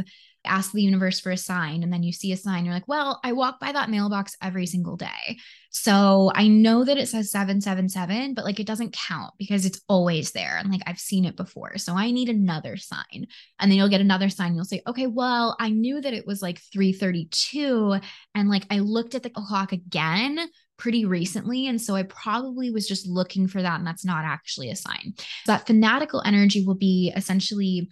[0.45, 3.21] ask the universe for a sign and then you see a sign you're like well
[3.25, 5.37] i walk by that mailbox every single day
[5.71, 10.33] so i know that it says 777 but like it doesn't count because it's always
[10.33, 13.27] there and like i've seen it before so i need another sign
[13.59, 16.41] and then you'll get another sign you'll say okay well i knew that it was
[16.41, 17.97] like 332
[18.35, 20.39] and like i looked at the clock again
[20.81, 21.67] pretty recently.
[21.67, 23.79] And so I probably was just looking for that.
[23.79, 25.13] And that's not actually a sign.
[25.45, 27.91] So that fanatical energy will be essentially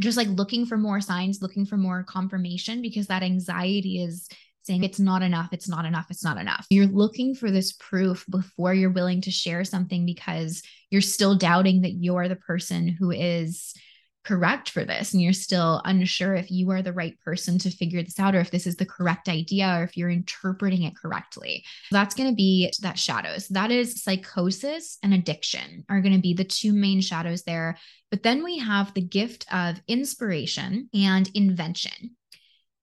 [0.00, 4.28] just like looking for more signs, looking for more confirmation because that anxiety is
[4.62, 6.66] saying it's not enough, it's not enough, it's not enough.
[6.68, 11.82] You're looking for this proof before you're willing to share something because you're still doubting
[11.82, 13.74] that you're the person who is
[14.24, 18.02] correct for this and you're still unsure if you are the right person to figure
[18.02, 21.64] this out or if this is the correct idea or if you're interpreting it correctly.
[21.90, 23.48] That's going to be that shadows.
[23.48, 27.78] That is psychosis and addiction are going to be the two main shadows there.
[28.10, 32.16] But then we have the gift of inspiration and invention.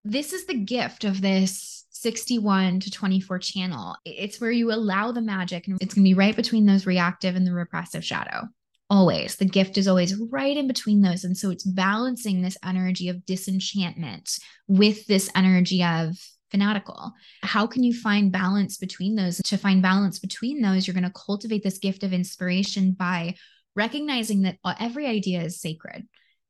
[0.04, 3.96] This is the gift of this 61 to 24 channel.
[4.06, 7.36] It's where you allow the magic and it's going to be right between those reactive
[7.36, 8.48] and the repressive shadow
[8.90, 11.24] always the gift is always right in between those.
[11.24, 16.16] And so it's balancing this energy of disenchantment with this energy of
[16.52, 17.14] fanatical.
[17.42, 19.38] How can you find balance between those?
[19.38, 23.36] To find balance between those you're going to cultivate this gift of inspiration by
[23.76, 26.08] recognizing that uh, every idea is sacred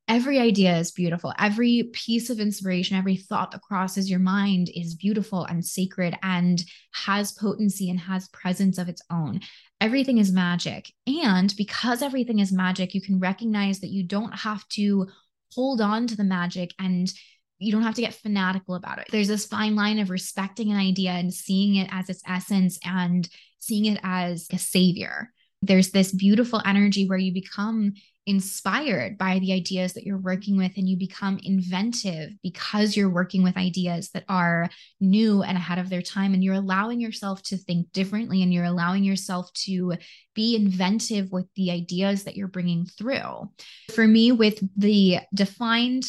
[0.08, 4.94] every idea is beautiful every piece of inspiration every thought that crosses your mind is
[4.94, 9.40] beautiful and sacred and has potency and has presence of its own
[9.80, 10.92] everything is magic.
[11.06, 15.08] And because everything is magic, you can recognize that you don't have to
[15.52, 17.12] hold on to the magic and
[17.58, 19.06] you don't have to get fanatical about it.
[19.10, 23.28] There's this fine line of respecting an idea and seeing it as its essence and
[23.58, 25.32] seeing it as a savior.
[25.62, 27.94] There's this beautiful energy where you become
[28.26, 33.44] inspired by the ideas that you're working with and you become inventive because you're working
[33.44, 34.68] with ideas that are
[35.00, 38.64] new and ahead of their time and you're allowing yourself to think differently and you're
[38.64, 39.94] allowing yourself to
[40.34, 43.48] be inventive with the ideas that you're bringing through.
[43.94, 46.02] For me with the defined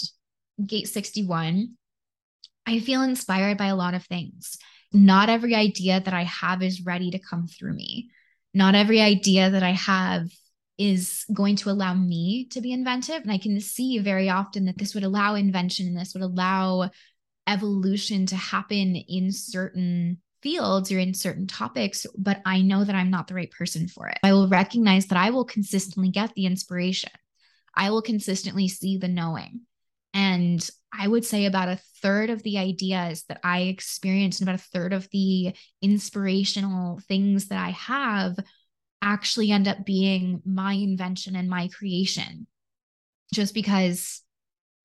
[0.66, 1.76] gate 61
[2.66, 4.58] i feel inspired by a lot of things.
[4.92, 8.10] Not every idea that i have is ready to come through me.
[8.56, 10.28] Not every idea that i have
[10.78, 13.22] is going to allow me to be inventive.
[13.22, 16.90] And I can see very often that this would allow invention, and this would allow
[17.48, 23.10] evolution to happen in certain fields or in certain topics, but I know that I'm
[23.10, 24.20] not the right person for it.
[24.24, 27.12] I will recognize that I will consistently get the inspiration.
[27.74, 29.62] I will consistently see the knowing.
[30.14, 34.60] And I would say about a third of the ideas that I experience and about
[34.60, 38.38] a third of the inspirational things that I have
[39.08, 42.46] actually end up being my invention and my creation
[43.34, 44.22] just because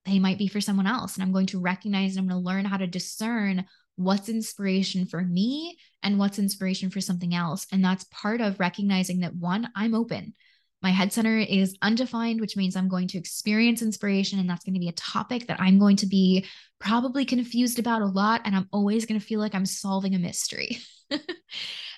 [0.05, 1.15] they might be for someone else.
[1.15, 3.65] And I'm going to recognize and I'm going to learn how to discern
[3.97, 7.67] what's inspiration for me and what's inspiration for something else.
[7.73, 10.35] And that's part of recognizing that one, I'm open.
[10.83, 14.39] My head center is undefined, which means I'm going to experience inspiration.
[14.39, 16.47] And that's going to be a topic that I'm going to be
[16.81, 18.43] probably confused about a lot.
[18.45, 20.79] And I'm always going to feel like I'm solving a mystery.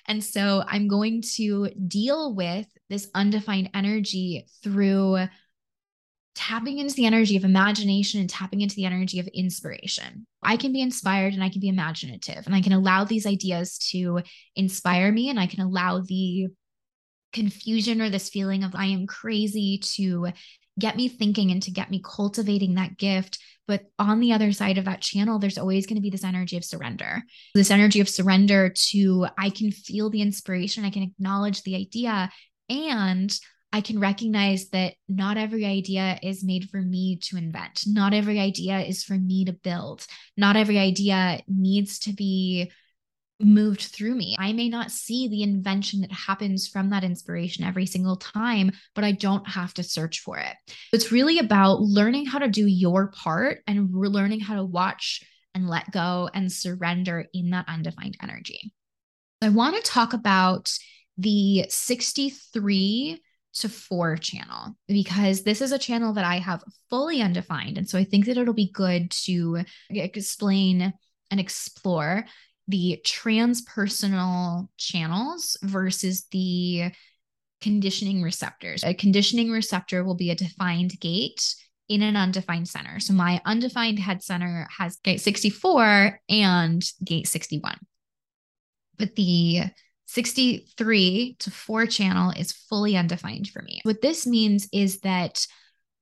[0.07, 5.27] And so I'm going to deal with this undefined energy through
[6.35, 10.27] tapping into the energy of imagination and tapping into the energy of inspiration.
[10.43, 13.77] I can be inspired and I can be imaginative and I can allow these ideas
[13.91, 14.21] to
[14.55, 16.47] inspire me and I can allow the
[17.31, 20.27] confusion or this feeling of I am crazy to
[20.79, 23.39] get me thinking and to get me cultivating that gift.
[23.67, 26.57] But on the other side of that channel, there's always going to be this energy
[26.57, 27.23] of surrender,
[27.55, 32.29] this energy of surrender to I can feel the inspiration, I can acknowledge the idea,
[32.69, 33.35] and
[33.73, 37.81] I can recognize that not every idea is made for me to invent.
[37.85, 40.05] Not every idea is for me to build.
[40.37, 42.71] Not every idea needs to be
[43.39, 44.35] moved through me.
[44.39, 49.03] I may not see the invention that happens from that inspiration every single time, but
[49.03, 50.55] I don't have to search for it.
[50.93, 55.21] It's really about learning how to do your part and learning how to watch
[55.53, 58.73] and let go and surrender in that undefined energy.
[59.41, 60.71] I want to talk about
[61.17, 63.21] the 63
[63.55, 67.77] to 4 channel because this is a channel that I have fully undefined.
[67.77, 70.93] And so I think that it'll be good to explain
[71.31, 72.25] and explore
[72.67, 76.91] the transpersonal channels versus the
[77.61, 78.83] conditioning receptors.
[78.83, 81.55] A conditioning receptor will be a defined gate
[81.87, 82.99] in an undefined center.
[82.99, 87.77] So my undefined head center has gate 64 and gate 61.
[88.97, 89.63] but the
[90.07, 93.81] 63 to 4 channel is fully undefined for me.
[93.83, 95.45] What this means is that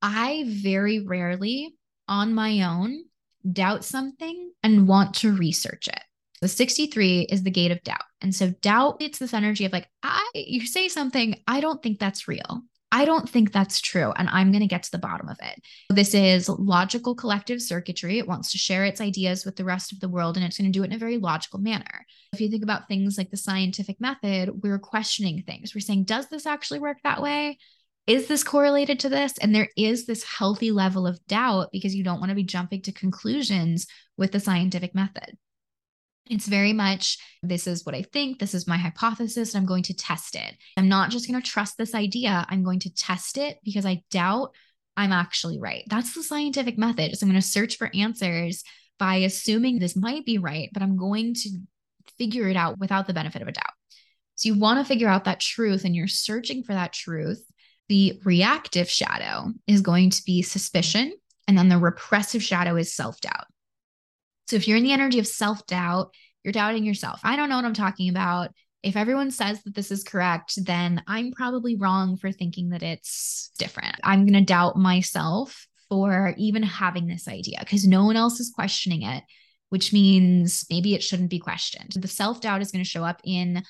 [0.01, 1.75] I very rarely
[2.07, 3.05] on my own
[3.49, 6.01] doubt something and want to research it.
[6.43, 8.03] The 63 is the gate of doubt.
[8.19, 11.99] And so doubt it's this energy of like I you say something I don't think
[11.99, 12.63] that's real.
[12.91, 14.11] I don't think that's true.
[14.17, 15.63] And I'm going to get to the bottom of it.
[15.89, 18.19] This is logical collective circuitry.
[18.19, 20.69] It wants to share its ideas with the rest of the world, and it's going
[20.69, 22.05] to do it in a very logical manner.
[22.33, 25.73] If you think about things like the scientific method, we're questioning things.
[25.73, 27.57] We're saying, does this actually work that way?
[28.05, 29.37] Is this correlated to this?
[29.37, 32.81] And there is this healthy level of doubt because you don't want to be jumping
[32.81, 33.87] to conclusions
[34.17, 35.37] with the scientific method.
[36.29, 39.83] It's very much this is what I think, this is my hypothesis, and I'm going
[39.83, 40.55] to test it.
[40.77, 44.03] I'm not just going to trust this idea, I'm going to test it because I
[44.09, 44.53] doubt
[44.95, 45.83] I'm actually right.
[45.89, 47.17] That's the scientific method.
[47.17, 48.63] So I'm going to search for answers
[48.99, 51.49] by assuming this might be right, but I'm going to
[52.17, 53.73] figure it out without the benefit of a doubt.
[54.35, 57.43] So you want to figure out that truth and you're searching for that truth.
[57.89, 61.13] The reactive shadow is going to be suspicion,
[61.47, 63.45] and then the repressive shadow is self doubt.
[64.47, 66.13] So if you're in the energy of self doubt,
[66.43, 67.21] you're doubting yourself.
[67.23, 68.49] I don't know what I'm talking about.
[68.81, 73.51] If everyone says that this is correct, then I'm probably wrong for thinking that it's
[73.57, 73.95] different.
[74.03, 78.51] I'm going to doubt myself for even having this idea because no one else is
[78.53, 79.23] questioning it,
[79.69, 81.93] which means maybe it shouldn't be questioned.
[81.95, 83.63] The self doubt is going to show up in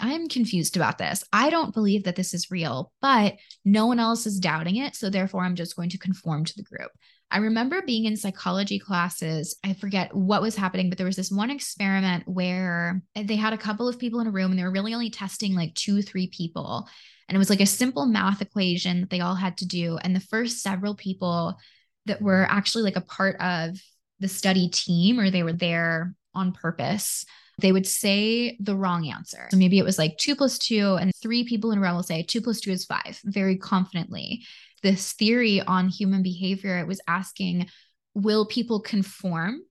[0.00, 1.24] I'm confused about this.
[1.32, 4.94] I don't believe that this is real, but no one else is doubting it.
[4.94, 6.90] So therefore, I'm just going to conform to the group.
[7.30, 9.56] I remember being in psychology classes.
[9.64, 13.58] I forget what was happening, but there was this one experiment where they had a
[13.58, 16.28] couple of people in a room and they were really only testing like two, three
[16.28, 16.88] people.
[17.28, 19.98] And it was like a simple math equation that they all had to do.
[19.98, 21.58] And the first several people
[22.06, 23.78] that were actually like a part of
[24.20, 27.26] the study team or they were there on purpose
[27.60, 29.48] they would say the wrong answer.
[29.50, 32.02] So maybe it was like two plus two, and three people in a row will
[32.02, 34.44] say two plus two is five very confidently
[34.82, 36.78] this theory on human behavior.
[36.78, 37.68] It was asking,
[38.14, 39.62] will people conform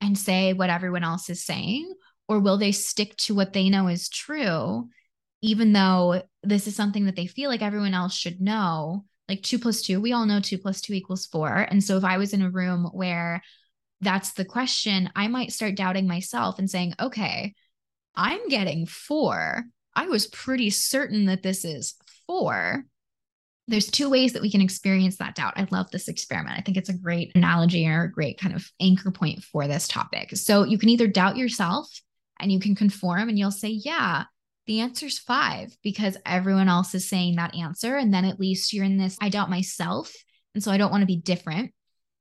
[0.00, 1.92] and say what everyone else is saying?
[2.28, 4.88] Or will they stick to what they know is true,
[5.42, 9.04] even though this is something that they feel like everyone else should know?
[9.28, 11.48] Like two plus two, we all know two plus two equals four.
[11.48, 13.42] And so if I was in a room where
[14.00, 17.54] that's the question, I might start doubting myself and saying, okay,
[18.14, 19.64] I'm getting four.
[19.94, 21.94] I was pretty certain that this is
[22.26, 22.84] four
[23.66, 25.54] there's two ways that we can experience that doubt.
[25.56, 26.58] I love this experiment.
[26.58, 29.88] I think it's a great analogy or a great kind of anchor point for this
[29.88, 30.36] topic.
[30.36, 31.88] So you can either doubt yourself
[32.40, 34.24] and you can conform and you'll say, yeah,
[34.66, 37.96] the answer's five because everyone else is saying that answer.
[37.96, 40.12] And then at least you're in this, I doubt myself.
[40.54, 41.72] And so I don't want to be different.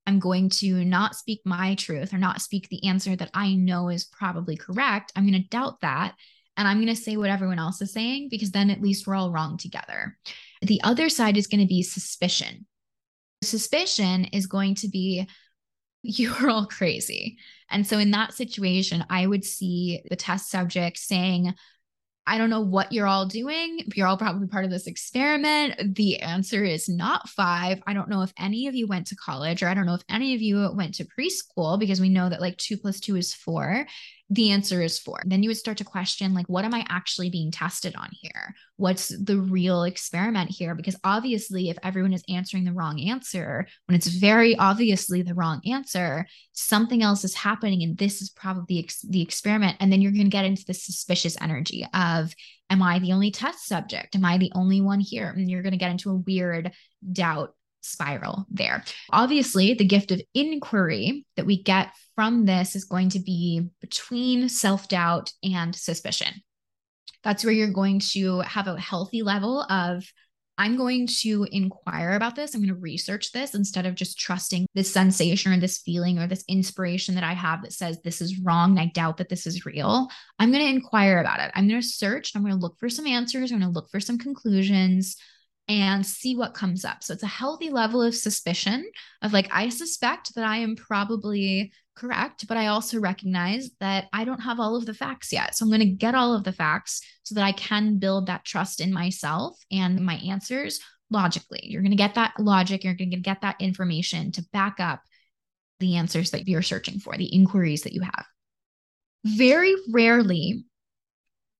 [0.05, 3.89] I'm going to not speak my truth or not speak the answer that I know
[3.89, 5.13] is probably correct.
[5.15, 6.15] I'm going to doubt that.
[6.57, 9.15] And I'm going to say what everyone else is saying because then at least we're
[9.15, 10.17] all wrong together.
[10.63, 12.65] The other side is going to be suspicion.
[13.43, 15.27] Suspicion is going to be,
[16.03, 17.37] you're all crazy.
[17.69, 21.53] And so in that situation, I would see the test subject saying,
[22.25, 23.79] I don't know what you're all doing.
[23.95, 25.95] You're all probably part of this experiment.
[25.95, 27.81] The answer is not five.
[27.85, 30.05] I don't know if any of you went to college, or I don't know if
[30.07, 33.33] any of you went to preschool because we know that like two plus two is
[33.33, 33.85] four
[34.33, 35.21] the answer is four.
[35.25, 38.55] Then you would start to question, like, what am I actually being tested on here?
[38.77, 40.73] What's the real experiment here?
[40.73, 45.61] Because obviously, if everyone is answering the wrong answer, when it's very obviously the wrong
[45.65, 47.83] answer, something else is happening.
[47.83, 49.77] And this is probably ex- the experiment.
[49.79, 52.33] And then you're going to get into this suspicious energy of,
[52.71, 54.15] am I the only test subject?
[54.15, 55.29] Am I the only one here?
[55.29, 56.71] And you're going to get into a weird
[57.11, 57.53] doubt
[57.83, 58.83] spiral there.
[59.11, 64.49] Obviously, the gift of inquiry that we get from this is going to be between
[64.49, 66.41] self doubt and suspicion.
[67.23, 70.05] That's where you're going to have a healthy level of
[70.57, 72.53] I'm going to inquire about this.
[72.53, 76.27] I'm going to research this instead of just trusting this sensation or this feeling or
[76.27, 79.47] this inspiration that I have that says this is wrong and I doubt that this
[79.47, 80.09] is real.
[80.37, 81.51] I'm going to inquire about it.
[81.55, 82.33] I'm going to search.
[82.35, 83.51] I'm going to look for some answers.
[83.51, 85.17] I'm going to look for some conclusions
[85.67, 87.03] and see what comes up.
[87.03, 88.85] So it's a healthy level of suspicion
[89.21, 94.25] of like, I suspect that I am probably correct, but I also recognize that I
[94.25, 95.55] don't have all of the facts yet.
[95.55, 98.45] So I'm going to get all of the facts so that I can build that
[98.45, 101.61] trust in myself and my answers logically.
[101.63, 105.01] You're going to get that logic, you're going to get that information to back up
[105.79, 108.25] the answers that you're searching for, the inquiries that you have.
[109.25, 110.65] Very rarely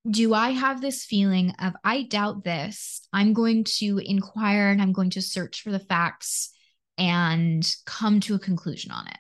[0.10, 3.08] do I have this feeling of I doubt this.
[3.14, 6.49] I'm going to inquire and I'm going to search for the facts
[6.97, 9.18] and come to a conclusion on it.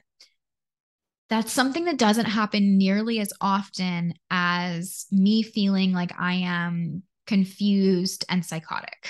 [1.29, 8.25] that's something that doesn't happen nearly as often as me feeling like I am confused
[8.29, 9.07] and psychotic.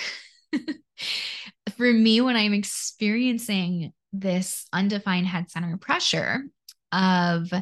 [1.76, 6.44] For me, when I'm experiencing this undefined head center pressure
[6.92, 7.52] of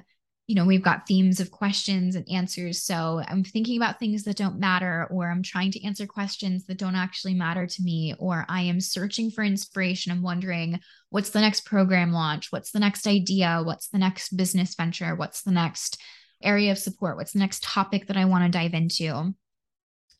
[0.52, 2.82] you know, we've got themes of questions and answers.
[2.82, 6.76] So I'm thinking about things that don't matter, or I'm trying to answer questions that
[6.76, 10.12] don't actually matter to me, or I am searching for inspiration.
[10.12, 10.78] I'm wondering
[11.08, 12.52] what's the next program launch?
[12.52, 13.62] What's the next idea?
[13.64, 15.14] What's the next business venture?
[15.14, 15.98] What's the next
[16.42, 17.16] area of support?
[17.16, 19.34] What's the next topic that I want to dive into?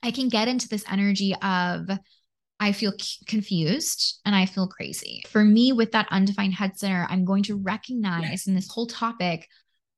[0.03, 1.91] I can get into this energy of,
[2.59, 2.95] I feel
[3.26, 5.24] confused and I feel crazy.
[5.28, 9.47] For me, with that undefined head center, I'm going to recognize in this whole topic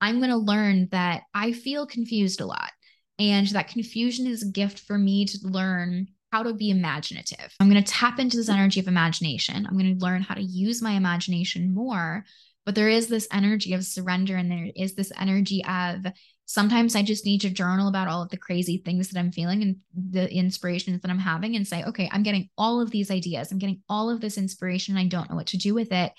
[0.05, 2.71] I'm going to learn that I feel confused a lot.
[3.19, 7.55] And that confusion is a gift for me to learn how to be imaginative.
[7.59, 9.65] I'm going to tap into this energy of imagination.
[9.67, 12.27] I'm going to learn how to use my imagination more.
[12.67, 16.05] But there is this energy of surrender, and there is this energy of
[16.45, 19.63] sometimes I just need to journal about all of the crazy things that I'm feeling
[19.63, 23.51] and the inspirations that I'm having and say, okay, I'm getting all of these ideas.
[23.51, 24.97] I'm getting all of this inspiration.
[24.97, 26.13] And I don't know what to do with it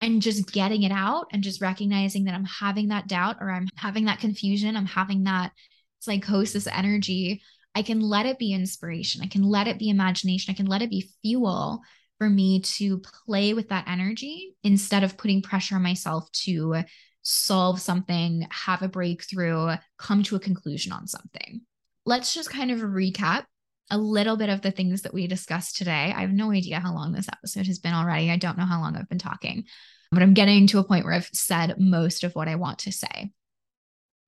[0.00, 3.68] and just getting it out and just recognizing that I'm having that doubt or I'm
[3.76, 5.52] having that confusion, I'm having that
[5.98, 7.42] psychosis energy,
[7.74, 9.22] I can let it be inspiration.
[9.22, 10.52] I can let it be imagination.
[10.52, 11.80] I can let it be fuel
[12.18, 16.82] for me to play with that energy instead of putting pressure on myself to
[17.22, 21.60] solve something, have a breakthrough, come to a conclusion on something.
[22.06, 23.44] Let's just kind of recap
[23.90, 26.12] a little bit of the things that we discussed today.
[26.16, 28.30] I have no idea how long this episode has been already.
[28.30, 29.64] I don't know how long I've been talking,
[30.12, 32.92] but I'm getting to a point where I've said most of what I want to
[32.92, 33.30] say.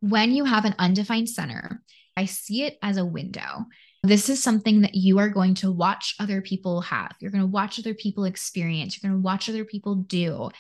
[0.00, 1.82] When you have an undefined center,
[2.16, 3.66] I see it as a window.
[4.02, 7.14] This is something that you are going to watch other people have.
[7.20, 8.96] You're going to watch other people experience.
[8.96, 10.50] You're going to watch other people do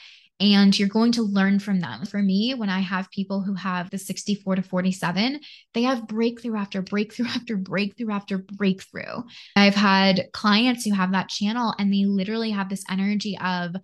[0.42, 2.04] and you're going to learn from them.
[2.04, 5.38] For me, when I have people who have the 64 to 47,
[5.72, 9.22] they have breakthrough after breakthrough after breakthrough after breakthrough.
[9.54, 13.76] I've had clients who have that channel and they literally have this energy of,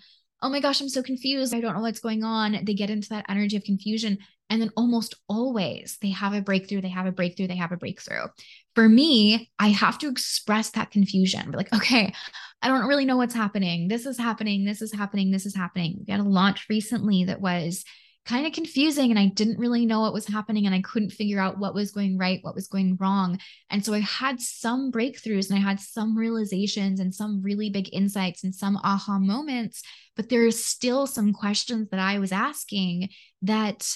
[0.42, 1.54] oh my gosh, I'm so confused.
[1.54, 2.58] I don't know what's going on.
[2.64, 4.18] They get into that energy of confusion.
[4.50, 7.76] And then almost always they have a breakthrough, they have a breakthrough, they have a
[7.76, 8.26] breakthrough.
[8.74, 11.50] For me, I have to express that confusion.
[11.50, 12.14] Like, okay,
[12.62, 13.88] I don't really know what's happening.
[13.88, 14.64] This is happening.
[14.64, 15.30] This is happening.
[15.30, 16.04] This is happening.
[16.06, 17.84] We had a launch recently that was
[18.28, 21.40] kind of confusing and I didn't really know what was happening and I couldn't figure
[21.40, 23.38] out what was going right, what was going wrong.
[23.70, 27.88] And so I had some breakthroughs and I had some realizations and some really big
[27.90, 29.82] insights and some aha moments,
[30.14, 33.08] but there's still some questions that I was asking
[33.42, 33.88] that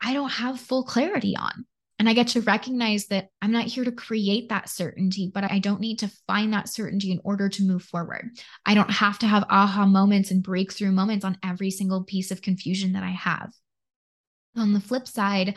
[0.00, 1.66] I don't have full clarity on.
[1.98, 5.58] And I get to recognize that I'm not here to create that certainty, but I
[5.58, 8.30] don't need to find that certainty in order to move forward.
[8.64, 12.40] I don't have to have aha moments and breakthrough moments on every single piece of
[12.40, 13.52] confusion that I have.
[14.56, 15.56] On the flip side,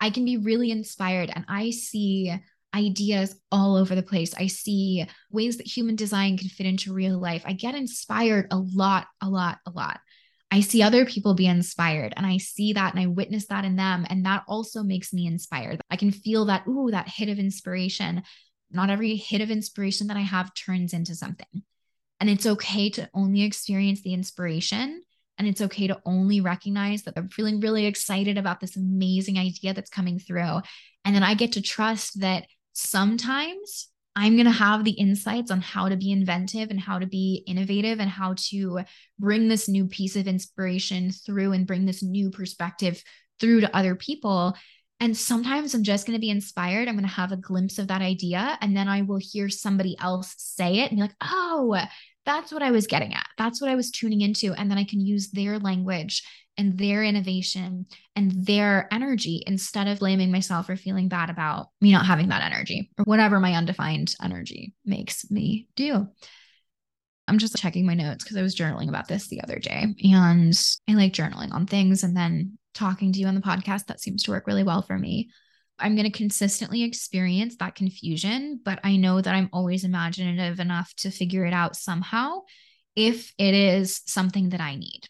[0.00, 2.34] I can be really inspired and I see
[2.74, 4.34] ideas all over the place.
[4.34, 7.42] I see ways that human design can fit into real life.
[7.44, 10.00] I get inspired a lot, a lot, a lot.
[10.52, 13.76] I see other people be inspired and I see that and I witness that in
[13.76, 14.06] them.
[14.10, 15.80] And that also makes me inspired.
[15.90, 18.22] I can feel that, ooh, that hit of inspiration.
[18.70, 21.62] Not every hit of inspiration that I have turns into something.
[22.20, 25.02] And it's okay to only experience the inspiration.
[25.38, 29.72] And it's okay to only recognize that I'm feeling really excited about this amazing idea
[29.72, 30.60] that's coming through.
[31.06, 32.44] And then I get to trust that
[32.74, 37.06] sometimes I'm going to have the insights on how to be inventive and how to
[37.06, 38.80] be innovative and how to
[39.18, 43.02] bring this new piece of inspiration through and bring this new perspective
[43.40, 44.54] through to other people.
[45.00, 46.88] And sometimes I'm just going to be inspired.
[46.88, 48.56] I'm going to have a glimpse of that idea.
[48.60, 51.76] And then I will hear somebody else say it and be like, oh,
[52.24, 53.26] that's what I was getting at.
[53.36, 54.52] That's what I was tuning into.
[54.52, 56.22] And then I can use their language
[56.56, 61.92] and their innovation and their energy instead of blaming myself or feeling bad about me
[61.92, 66.06] not having that energy or whatever my undefined energy makes me do.
[67.28, 70.60] I'm just checking my notes because I was journaling about this the other day and
[70.88, 73.86] I like journaling on things and then talking to you on the podcast.
[73.86, 75.30] That seems to work really well for me.
[75.78, 80.92] I'm going to consistently experience that confusion, but I know that I'm always imaginative enough
[80.98, 82.42] to figure it out somehow
[82.94, 85.08] if it is something that I need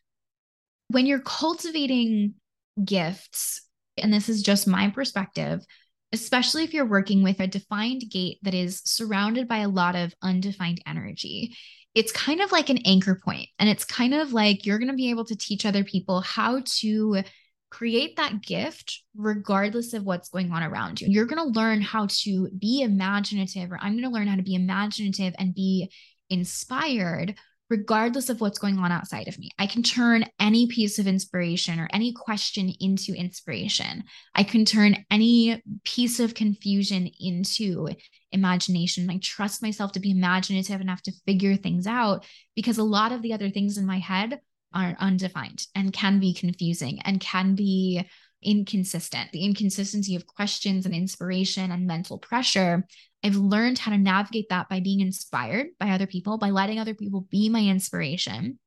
[0.92, 2.34] when you're cultivating
[2.82, 3.62] gifts,
[3.98, 5.64] and this is just my perspective,
[6.12, 10.14] especially if you're working with a defined gate that is surrounded by a lot of
[10.22, 11.56] undefined energy,
[11.94, 14.96] it's kind of like an anchor point, And it's kind of like you're going to
[14.96, 17.22] be able to teach other people how to
[17.70, 21.08] create that gift regardless of what's going on around you.
[21.10, 24.42] You're going to learn how to be imaginative, or I'm going to learn how to
[24.42, 25.90] be imaginative and be
[26.28, 27.34] inspired
[27.72, 29.48] regardless of what's going on outside of me.
[29.58, 34.04] I can turn any piece of inspiration or any question into inspiration.
[34.34, 37.88] I can turn any piece of confusion into
[38.30, 39.08] imagination.
[39.08, 43.22] I trust myself to be imaginative enough to figure things out because a lot of
[43.22, 44.42] the other things in my head
[44.74, 48.06] are undefined and can be confusing and can be
[48.42, 49.32] inconsistent.
[49.32, 52.84] The inconsistency of questions and inspiration and mental pressure
[53.24, 56.94] I've learned how to navigate that by being inspired by other people, by letting other
[56.94, 58.58] people be my inspiration,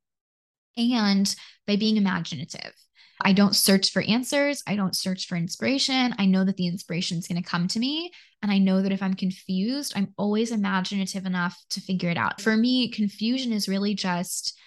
[0.78, 1.36] and
[1.68, 2.74] by being imaginative.
[3.22, 4.62] I don't search for answers.
[4.68, 6.14] I don't search for inspiration.
[6.20, 8.12] I know that the inspiration is going to come to me.
[8.41, 12.41] And I know that if I'm confused, I'm always imaginative enough to figure it out.
[12.41, 14.58] For me, confusion is really just,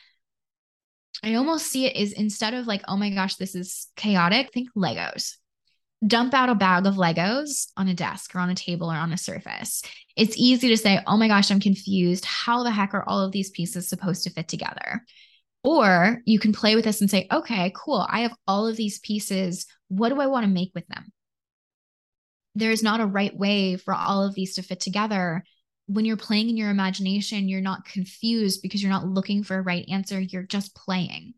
[1.23, 4.71] I almost see it as instead of like, oh my gosh, this is chaotic, think
[4.75, 5.35] Legos
[6.07, 9.13] dump out a bag of Legos on a desk or on a table or on
[9.13, 9.83] a surface.
[10.17, 12.25] It's easy to say, oh my gosh, I'm confused.
[12.25, 15.05] How the heck are all of these pieces supposed to fit together?
[15.65, 18.07] Or you can play with this and say, okay, cool.
[18.09, 19.67] I have all of these pieces.
[19.89, 21.13] What do I want to make with them?
[22.55, 25.45] There is not a right way for all of these to fit together.
[25.87, 29.63] When you're playing in your imagination, you're not confused because you're not looking for a
[29.63, 30.21] right answer.
[30.21, 31.35] You're just playing.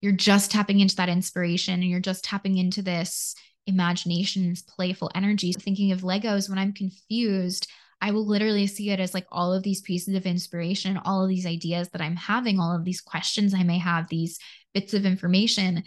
[0.00, 3.34] You're just tapping into that inspiration and you're just tapping into this
[3.68, 5.52] imagination's playful energy.
[5.52, 7.68] Thinking of Legos when I'm confused,
[8.00, 11.28] I will literally see it as like all of these pieces of inspiration, all of
[11.28, 14.38] these ideas that I'm having, all of these questions I may have, these
[14.74, 15.84] bits of information.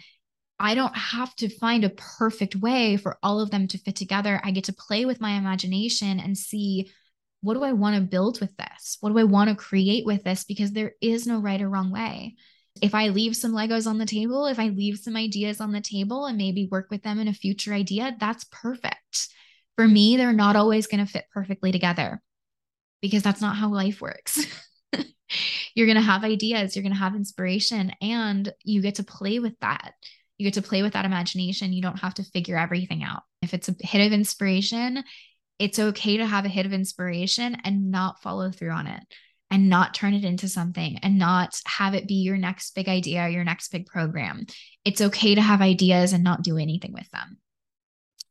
[0.58, 4.40] I don't have to find a perfect way for all of them to fit together.
[4.44, 6.90] I get to play with my imagination and see
[7.40, 8.98] what do I want to build with this?
[9.00, 10.44] What do I want to create with this?
[10.44, 12.36] Because there is no right or wrong way
[12.82, 15.80] if I leave some Legos on the table, if I leave some ideas on the
[15.80, 19.28] table and maybe work with them in a future idea, that's perfect.
[19.76, 22.20] For me, they're not always going to fit perfectly together
[23.00, 24.46] because that's not how life works.
[25.74, 29.38] you're going to have ideas, you're going to have inspiration, and you get to play
[29.38, 29.92] with that.
[30.36, 31.72] You get to play with that imagination.
[31.72, 33.22] You don't have to figure everything out.
[33.42, 35.04] If it's a hit of inspiration,
[35.60, 39.04] it's okay to have a hit of inspiration and not follow through on it
[39.52, 43.28] and not turn it into something and not have it be your next big idea,
[43.28, 44.46] your next big program.
[44.82, 47.36] It's okay to have ideas and not do anything with them.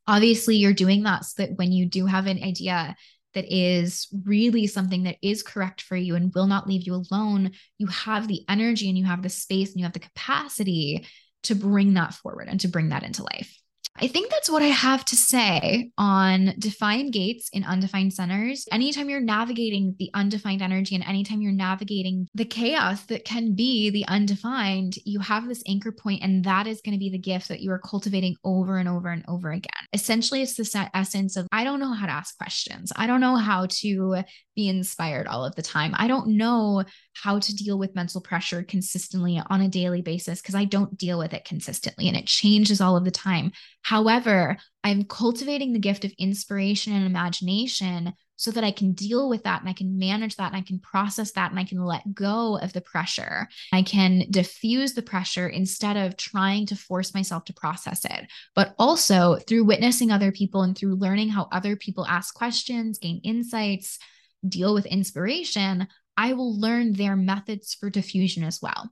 [0.07, 2.95] Obviously, you're doing that so that when you do have an idea
[3.35, 7.51] that is really something that is correct for you and will not leave you alone,
[7.77, 11.05] you have the energy and you have the space and you have the capacity
[11.43, 13.60] to bring that forward and to bring that into life.
[13.99, 18.65] I think that's what I have to say on defined gates in undefined centers.
[18.71, 23.89] Anytime you're navigating the undefined energy and anytime you're navigating the chaos that can be
[23.89, 27.49] the undefined, you have this anchor point, and that is going to be the gift
[27.49, 29.71] that you are cultivating over and over and over again.
[29.93, 32.91] Essentially, it's the essence of I don't know how to ask questions.
[32.95, 34.23] I don't know how to
[34.55, 35.93] be inspired all of the time.
[35.95, 36.83] I don't know
[37.13, 41.17] how to deal with mental pressure consistently on a daily basis because I don't deal
[41.17, 43.51] with it consistently and it changes all of the time.
[43.81, 49.43] However, I'm cultivating the gift of inspiration and imagination so that I can deal with
[49.43, 52.15] that and I can manage that and I can process that and I can let
[52.15, 53.47] go of the pressure.
[53.71, 58.31] I can diffuse the pressure instead of trying to force myself to process it.
[58.55, 63.21] But also through witnessing other people and through learning how other people ask questions, gain
[63.23, 63.99] insights,
[64.47, 65.87] deal with inspiration,
[66.17, 68.91] I will learn their methods for diffusion as well.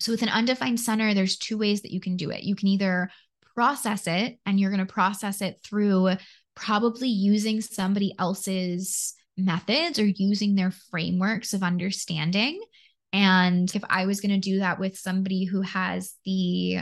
[0.00, 2.42] So, with an undefined center, there's two ways that you can do it.
[2.42, 3.10] You can either
[3.54, 6.10] process it, and you're going to process it through
[6.54, 12.60] probably using somebody else's methods or using their frameworks of understanding.
[13.12, 16.80] And if I was going to do that with somebody who has the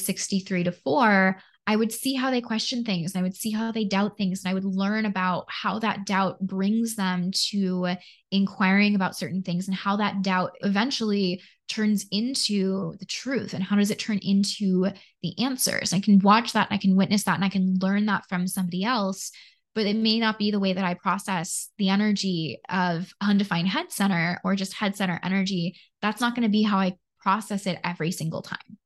[0.00, 1.36] 63 to 4,
[1.66, 4.44] I would see how they question things and I would see how they doubt things
[4.44, 7.96] and I would learn about how that doubt brings them to
[8.30, 13.74] inquiring about certain things and how that doubt eventually turns into the truth and how
[13.74, 14.88] does it turn into
[15.22, 15.92] the answers.
[15.92, 18.46] I can watch that and I can witness that and I can learn that from
[18.46, 19.32] somebody else
[19.76, 23.92] but it may not be the way that I process the energy of undefined head
[23.92, 25.78] center or just head center energy.
[26.00, 28.78] That's not going to be how I process it every single time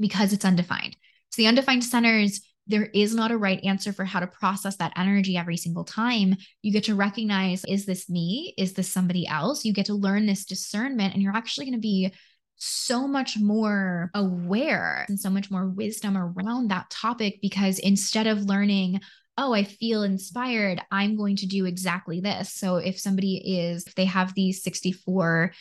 [0.00, 0.96] because it's undefined.
[1.32, 4.92] So the undefined centers, there is not a right answer for how to process that
[4.96, 6.36] energy every single time.
[6.60, 8.54] You get to recognize is this me?
[8.58, 9.64] Is this somebody else?
[9.64, 12.12] You get to learn this discernment, and you're actually going to be
[12.56, 18.42] so much more aware and so much more wisdom around that topic because instead of
[18.42, 19.00] learning,
[19.38, 22.52] oh, I feel inspired, I'm going to do exactly this.
[22.52, 25.52] So if somebody is, if they have these 64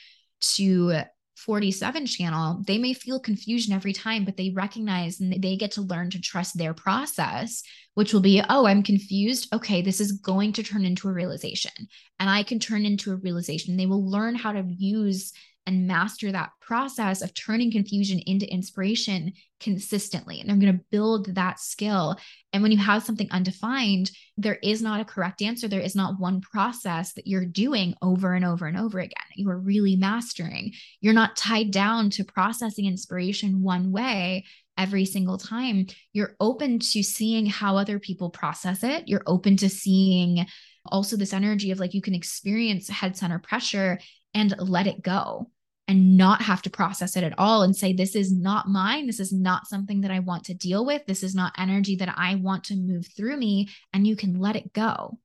[0.58, 1.04] to
[1.46, 5.82] 47 channel, they may feel confusion every time, but they recognize and they get to
[5.82, 7.64] learn to trust their process,
[7.96, 9.54] which will be, oh, I'm confused.
[9.54, 11.72] Okay, this is going to turn into a realization.
[12.20, 13.76] And I can turn into a realization.
[13.76, 15.34] They will learn how to use
[15.68, 20.40] and master that process of turning confusion into inspiration consistently.
[20.40, 22.18] And they're going to build that skill.
[22.52, 25.68] And when you have something undefined, there is not a correct answer.
[25.68, 29.12] There is not one process that you're doing over and over and over again.
[29.36, 30.74] You are really mastering.
[31.00, 34.46] You're not tied down to processing inspiration one way
[34.78, 35.86] every single time.
[36.12, 39.08] You're open to seeing how other people process it.
[39.08, 40.46] You're open to seeing
[40.86, 44.00] also this energy of like you can experience head center pressure
[44.34, 45.50] and let it go
[45.88, 49.08] and not have to process it at all and say, This is not mine.
[49.08, 51.06] This is not something that I want to deal with.
[51.06, 53.70] This is not energy that I want to move through me.
[53.92, 55.18] And you can let it go.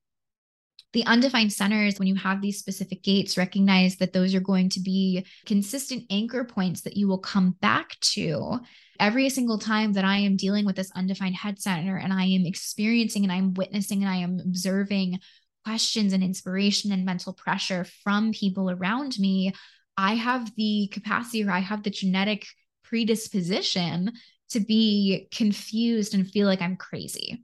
[0.92, 4.80] The undefined centers, when you have these specific gates, recognize that those are going to
[4.80, 8.60] be consistent anchor points that you will come back to
[8.98, 12.46] every single time that I am dealing with this undefined head center and I am
[12.46, 15.20] experiencing and I'm witnessing and I am observing
[15.66, 19.52] questions and inspiration and mental pressure from people around me,
[19.96, 22.46] I have the capacity or I have the genetic
[22.84, 24.12] predisposition
[24.50, 27.42] to be confused and feel like I'm crazy.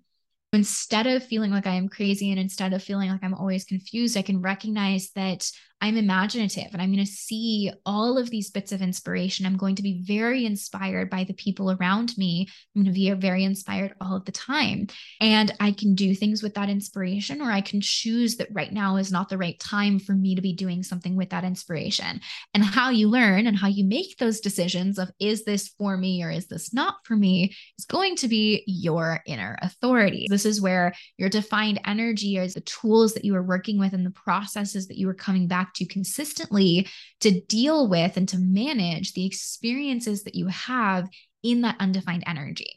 [0.53, 4.17] Instead of feeling like I am crazy and instead of feeling like I'm always confused,
[4.17, 5.51] I can recognize that
[5.83, 9.45] I'm imaginative and I'm going to see all of these bits of inspiration.
[9.45, 12.47] I'm going to be very inspired by the people around me.
[12.49, 14.87] I'm going to be very inspired all of the time.
[15.21, 18.95] And I can do things with that inspiration, or I can choose that right now
[18.97, 22.21] is not the right time for me to be doing something with that inspiration.
[22.55, 26.23] And how you learn and how you make those decisions of is this for me
[26.23, 30.29] or is this not for me is going to be your inner authority.
[30.31, 34.07] This is where your defined energy is the tools that you are working with and
[34.07, 36.89] the processes that you are coming back to consistently
[37.21, 41.09] to deal with and to manage the experiences that you have
[41.43, 42.77] in that undefined energy.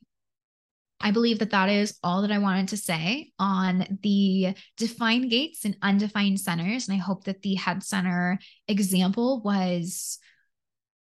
[1.02, 5.66] I believe that that is all that I wanted to say on the defined gates
[5.66, 6.88] and undefined centers.
[6.88, 10.18] And I hope that the head center example was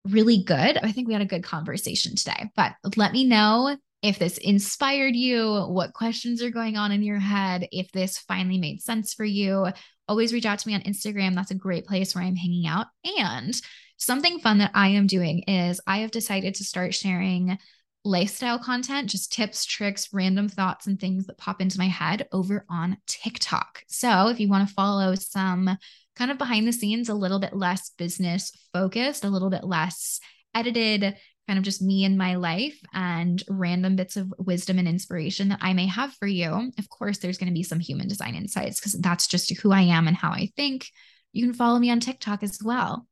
[0.06, 0.78] really good.
[0.78, 5.16] I think we had a good conversation today, but let me know if this inspired
[5.16, 9.26] you, what questions are going on in your head, if this finally made sense for
[9.26, 9.68] you,
[10.10, 11.36] always reach out to me on Instagram.
[11.36, 12.88] That's a great place where I'm hanging out.
[13.18, 13.56] And
[13.98, 17.58] something fun that I am doing is I have decided to start sharing
[18.04, 22.66] lifestyle content, just tips, tricks, random thoughts, and things that pop into my head over
[22.70, 23.84] on TikTok.
[23.88, 25.78] So if you want to follow some
[26.16, 30.20] kind of behind the scenes, a little bit less business focused, a little bit less
[30.56, 31.16] edited,
[31.50, 35.58] kind of just me and my life and random bits of wisdom and inspiration that
[35.64, 36.72] I may have for you.
[36.78, 39.82] Of course, there's going to be some human design insights because that's just who I
[39.82, 40.86] am and how I think.
[41.34, 43.08] You can follow me on TikTok as well.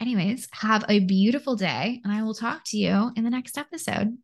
[0.00, 4.18] Anyways, have a beautiful day, and I will talk to you in the next episode.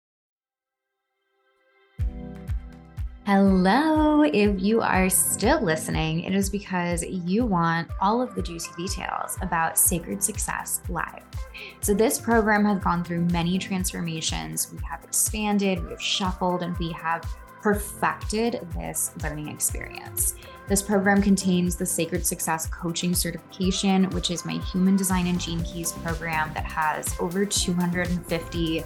[3.24, 4.24] Hello.
[4.24, 9.38] If you are still listening, it is because you want all of the juicy details
[9.42, 11.22] about Sacred Success Live.
[11.82, 14.72] So, this program has gone through many transformations.
[14.72, 17.22] We have expanded, we have shuffled, and we have
[17.60, 20.34] perfected this learning experience.
[20.68, 25.62] This program contains the Sacred Success Coaching Certification, which is my human design and gene
[25.64, 28.84] keys program that has over 250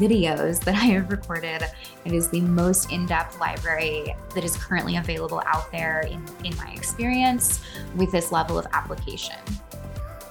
[0.00, 1.62] videos that I have recorded.
[2.04, 6.56] It is the most in depth library that is currently available out there in, in
[6.56, 7.60] my experience
[7.94, 9.36] with this level of application.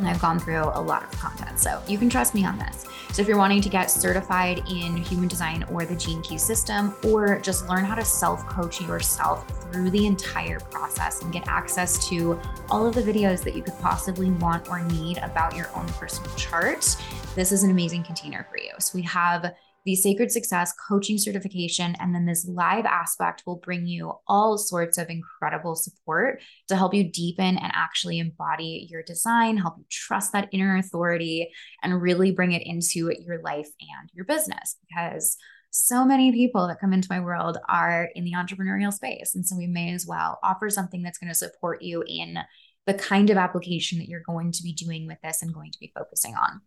[0.01, 2.87] And I've gone through a lot of content, so you can trust me on this.
[3.13, 6.95] So if you're wanting to get certified in human design or the Gene Key system,
[7.03, 12.09] or just learn how to self coach yourself through the entire process and get access
[12.09, 12.39] to
[12.71, 16.33] all of the videos that you could possibly want or need about your own personal
[16.35, 16.97] chart,
[17.35, 18.71] this is an amazing container for you.
[18.79, 19.53] So we have
[19.85, 21.95] the Sacred Success coaching certification.
[21.99, 26.93] And then this live aspect will bring you all sorts of incredible support to help
[26.93, 31.51] you deepen and actually embody your design, help you trust that inner authority,
[31.81, 34.77] and really bring it into your life and your business.
[34.87, 35.37] Because
[35.71, 39.35] so many people that come into my world are in the entrepreneurial space.
[39.35, 42.37] And so we may as well offer something that's going to support you in
[42.85, 45.79] the kind of application that you're going to be doing with this and going to
[45.79, 46.61] be focusing on.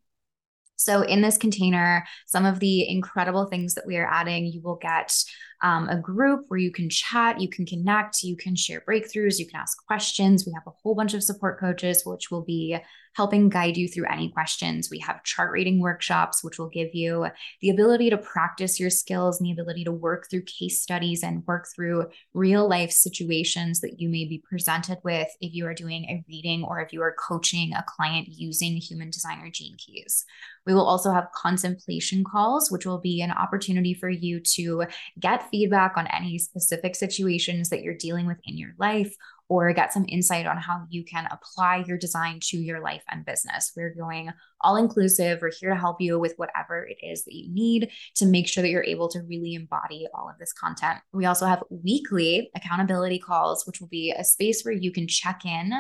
[0.77, 4.77] So, in this container, some of the incredible things that we are adding, you will
[4.77, 5.15] get
[5.63, 9.47] um, a group where you can chat, you can connect, you can share breakthroughs, you
[9.47, 10.45] can ask questions.
[10.47, 12.77] We have a whole bunch of support coaches, which will be
[13.15, 14.89] helping guide you through any questions.
[14.91, 17.27] We have chart reading workshops, which will give you
[17.61, 21.47] the ability to practice your skills and the ability to work through case studies and
[21.47, 26.05] work through real life situations that you may be presented with if you are doing
[26.05, 30.25] a reading or if you are coaching a client using human design or gene keys.
[30.67, 34.85] We will also have contemplation calls, which will be an opportunity for you to
[35.21, 39.15] get feedback on any specific situations that you're dealing with in your life
[39.63, 43.25] or get some insight on how you can apply your design to your life and
[43.25, 43.73] business.
[43.77, 44.31] We're going
[44.61, 45.41] all inclusive.
[45.41, 48.63] We're here to help you with whatever it is that you need to make sure
[48.63, 51.01] that you're able to really embody all of this content.
[51.13, 55.45] We also have weekly accountability calls, which will be a space where you can check
[55.45, 55.73] in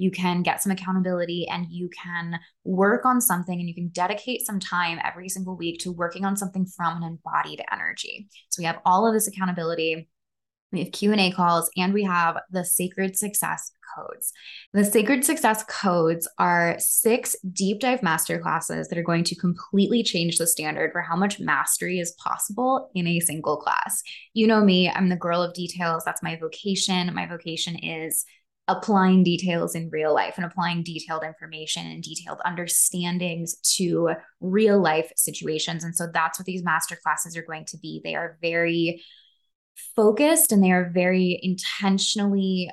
[0.00, 4.46] you can get some accountability and you can work on something and you can dedicate
[4.46, 8.26] some time every single week to working on something from an embodied energy.
[8.48, 10.08] So we have all of this accountability
[10.72, 14.32] we have q&a calls and we have the sacred success codes
[14.72, 20.02] the sacred success codes are six deep dive master classes that are going to completely
[20.02, 24.02] change the standard for how much mastery is possible in a single class
[24.32, 28.24] you know me i'm the girl of details that's my vocation my vocation is
[28.70, 34.10] applying details in real life and applying detailed information and detailed understandings to
[34.40, 35.82] real life situations.
[35.82, 38.00] And so that's what these master classes are going to be.
[38.02, 39.02] They are very
[39.96, 42.70] focused and they are very intentionally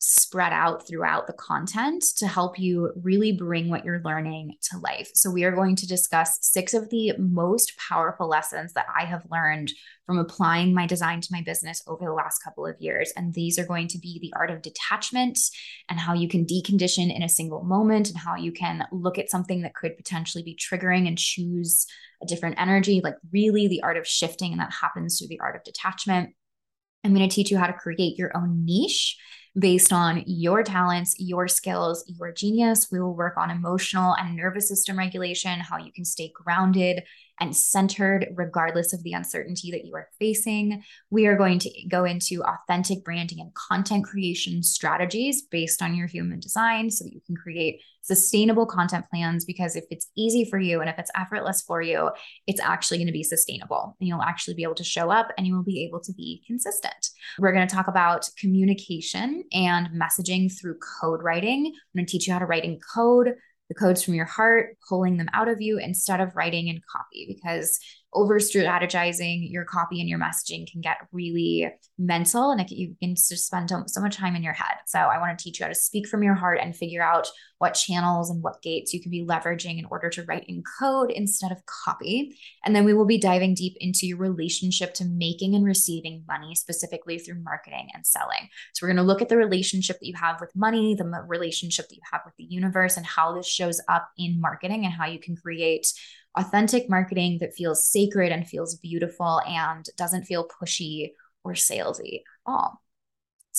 [0.00, 5.10] spread out throughout the content to help you really bring what you're learning to life.
[5.14, 9.26] So, we are going to discuss six of the most powerful lessons that I have
[9.30, 9.72] learned
[10.06, 13.12] from applying my design to my business over the last couple of years.
[13.16, 15.38] And these are going to be the art of detachment
[15.88, 19.30] and how you can decondition in a single moment and how you can look at
[19.30, 21.86] something that could potentially be triggering and choose
[22.22, 24.52] a different energy, like really the art of shifting.
[24.52, 26.30] And that happens through the art of detachment.
[27.04, 29.16] I'm going to teach you how to create your own niche
[29.58, 32.88] based on your talents, your skills, your genius.
[32.92, 37.04] We will work on emotional and nervous system regulation, how you can stay grounded
[37.40, 40.82] and centered regardless of the uncertainty that you are facing.
[41.10, 46.06] We are going to go into authentic branding and content creation strategies based on your
[46.06, 50.58] human design so that you can create sustainable content plans because if it's easy for
[50.58, 52.10] you and if it's effortless for you,
[52.46, 55.46] it's actually going to be sustainable and you'll actually be able to show up and
[55.46, 57.10] you will be able to be consistent.
[57.38, 61.66] We're going to talk about communication and messaging through code writing.
[61.66, 63.34] I'm going to teach you how to write in code,
[63.68, 67.26] the codes from your heart, pulling them out of you instead of writing in copy
[67.28, 67.78] because
[68.18, 73.14] over strategizing your copy and your messaging can get really mental and it, you can
[73.14, 74.76] just spend so much time in your head.
[74.86, 77.28] So I want to teach you how to speak from your heart and figure out
[77.58, 81.10] what channels and what gates you can be leveraging in order to write in code
[81.10, 82.36] instead of copy.
[82.64, 86.54] And then we will be diving deep into your relationship to making and receiving money,
[86.54, 88.48] specifically through marketing and selling.
[88.74, 91.88] So we're going to look at the relationship that you have with money, the relationship
[91.88, 95.06] that you have with the universe, and how this shows up in marketing and how
[95.06, 95.86] you can create
[96.36, 101.12] authentic marketing that feels sacred and feels beautiful and doesn't feel pushy
[101.44, 102.82] or salesy at all.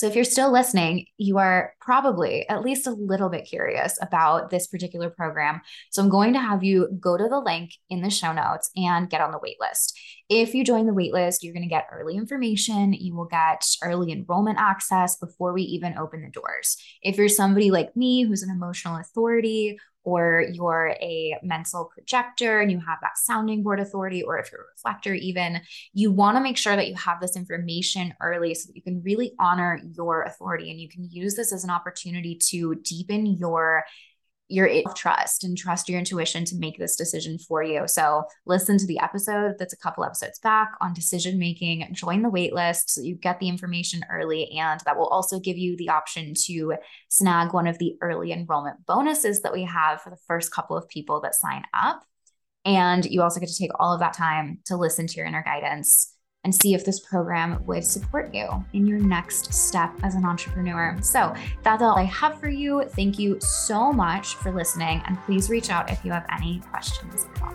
[0.00, 4.48] So, if you're still listening, you are probably at least a little bit curious about
[4.48, 5.60] this particular program.
[5.90, 9.10] So, I'm going to have you go to the link in the show notes and
[9.10, 9.92] get on the waitlist.
[10.30, 12.94] If you join the waitlist, you're going to get early information.
[12.94, 16.78] You will get early enrollment access before we even open the doors.
[17.02, 22.70] If you're somebody like me who's an emotional authority or you're a mental projector and
[22.70, 25.60] you have that sounding board authority, or if you're a reflector, even,
[25.92, 29.02] you want to make sure that you have this information early so that you can
[29.02, 33.84] really honor your authority and you can use this as an opportunity to deepen your
[34.50, 37.86] your trust and trust your intuition to make this decision for you.
[37.86, 42.30] So listen to the episode that's a couple episodes back on decision making, join the
[42.30, 44.50] waitlist so you get the information early.
[44.52, 46.74] And that will also give you the option to
[47.08, 50.88] snag one of the early enrollment bonuses that we have for the first couple of
[50.88, 52.02] people that sign up.
[52.64, 55.42] And you also get to take all of that time to listen to your inner
[55.42, 56.14] guidance
[56.44, 60.96] and see if this program would support you in your next step as an entrepreneur.
[61.02, 62.84] So that's all I have for you.
[62.90, 67.26] Thank you so much for listening, and please reach out if you have any questions
[67.34, 67.54] at all.